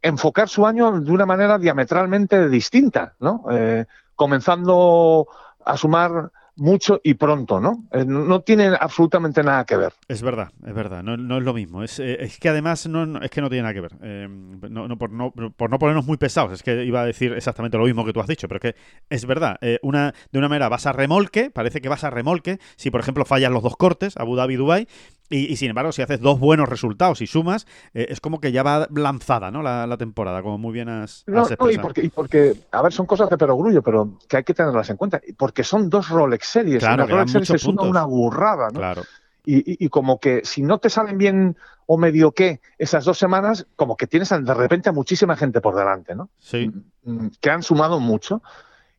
[0.00, 3.44] enfocar su año de una manera diametralmente distinta, ¿no?
[3.52, 3.84] Eh,
[4.16, 5.28] comenzando
[5.64, 6.32] a sumar
[6.62, 7.84] mucho y pronto, ¿no?
[7.92, 9.92] Eh, no tiene absolutamente nada que ver.
[10.08, 11.82] Es verdad, es verdad, no, no es lo mismo.
[11.82, 13.92] Es, eh, es que además no, no- es que no tiene nada que ver.
[14.00, 17.32] Eh, no, no, por, no, por no ponernos muy pesados, es que iba a decir
[17.32, 19.58] exactamente lo mismo que tú has dicho, pero es que es verdad.
[19.82, 23.24] una, de una manera vas a remolque, parece que vas a remolque, si por ejemplo
[23.24, 24.86] fallas los dos cortes, Abu Dhabi, Dubai,
[25.32, 28.52] y, y sin embargo si haces dos buenos resultados y sumas, eh, es como que
[28.52, 29.62] ya va lanzada ¿no?
[29.62, 32.82] la, la temporada, como muy bien has, No, has no, y porque, y porque, a
[32.82, 35.20] ver, son cosas de perogrullo, pero que hay que tenerlas en cuenta.
[35.36, 36.80] Porque son dos Rolex Series.
[36.80, 38.78] Claro, dan Rolex Series es una, una burrada, ¿no?
[38.78, 39.02] Claro,
[39.44, 41.56] Y, como que si no te salen bien
[41.86, 45.74] o medio qué esas dos semanas, como que tienes de repente a muchísima gente por
[45.74, 46.30] delante, ¿no?
[46.38, 46.70] sí.
[47.04, 48.42] Mm, Que han sumado mucho.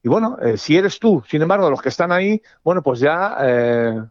[0.04, 3.00] Y bueno, eh, si eres tú, sin embargo, de los que están ahí, bueno, pues
[3.00, 4.04] ya eh,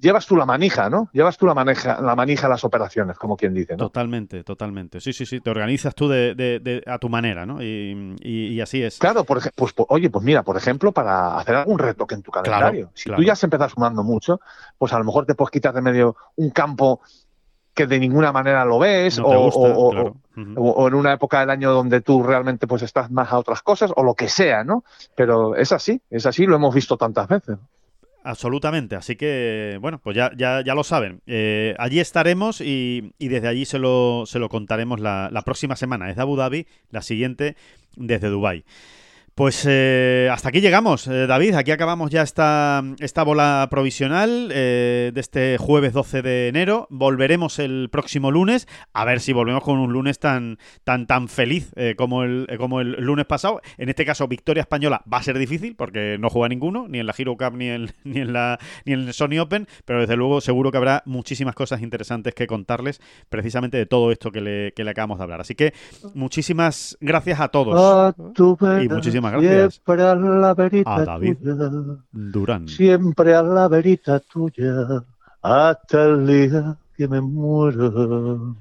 [0.00, 1.08] llevas tú la manija, ¿no?
[1.12, 3.78] Llevas tú la manija, la manija a las operaciones, como quien dice, ¿no?
[3.84, 5.00] Totalmente, totalmente.
[5.00, 5.40] Sí, sí, sí.
[5.40, 7.62] Te organizas tú de, de- de- a tu manera, ¿no?
[7.62, 8.98] Y, y- y así es.
[8.98, 12.30] Claro, por pues, po- oye, pues mira, por ejemplo, para hacer algún retoque en tu
[12.30, 12.90] calendario.
[12.94, 13.20] si claro.
[13.20, 14.40] tú ya has empezado sumando mucho,
[14.78, 17.00] pues a lo mejor te puedes quitar de medio un campo
[17.74, 20.14] que de ninguna manera lo ves, No gusta, o-
[20.56, 23.92] o en una época del año donde tú realmente pues estás más a otras cosas,
[23.94, 24.82] o lo que sea, ¿no?
[25.14, 27.58] Pero es así, es así, lo hemos visto tantas veces.
[28.28, 31.20] Absolutamente, así que bueno, pues ya, ya, ya lo saben.
[31.28, 35.76] Eh, allí estaremos y, y desde allí se lo, se lo contaremos la, la próxima
[35.76, 36.10] semana.
[36.10, 37.54] Es de Abu Dhabi, la siguiente
[37.94, 38.64] desde Dubái.
[39.36, 41.56] Pues eh, hasta aquí llegamos, eh, David.
[41.56, 46.86] Aquí acabamos ya esta, esta bola provisional eh, de este jueves 12 de enero.
[46.88, 51.70] Volveremos el próximo lunes, a ver si volvemos con un lunes tan, tan, tan feliz
[51.76, 53.60] eh, como, el, eh, como el lunes pasado.
[53.76, 57.04] En este caso, victoria española va a ser difícil porque no juega ninguno, ni en
[57.04, 60.16] la Hero Cup ni en, ni en, la, ni en el Sony Open, pero desde
[60.16, 64.72] luego seguro que habrá muchísimas cosas interesantes que contarles precisamente de todo esto que le,
[64.72, 65.42] que le acabamos de hablar.
[65.42, 65.74] Así que
[66.14, 67.76] muchísimas gracias a todos.
[67.78, 71.36] A tu vera, Y muchísimas gracias Siempre a la verita a David.
[71.42, 71.70] tuya,
[72.12, 72.68] Durán.
[72.68, 75.04] siempre a la verita tuya,
[75.42, 78.56] hasta el día que me muero.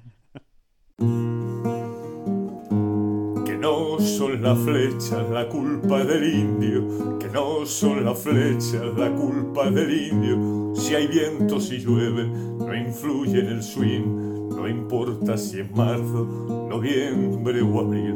[3.45, 9.11] Que no son las flechas la culpa del indio, que no son las flechas la
[9.13, 10.73] culpa del indio.
[10.75, 16.67] Si hay viento, si llueve, no influye en el swing, no importa si es marzo,
[16.69, 18.15] noviembre o abril.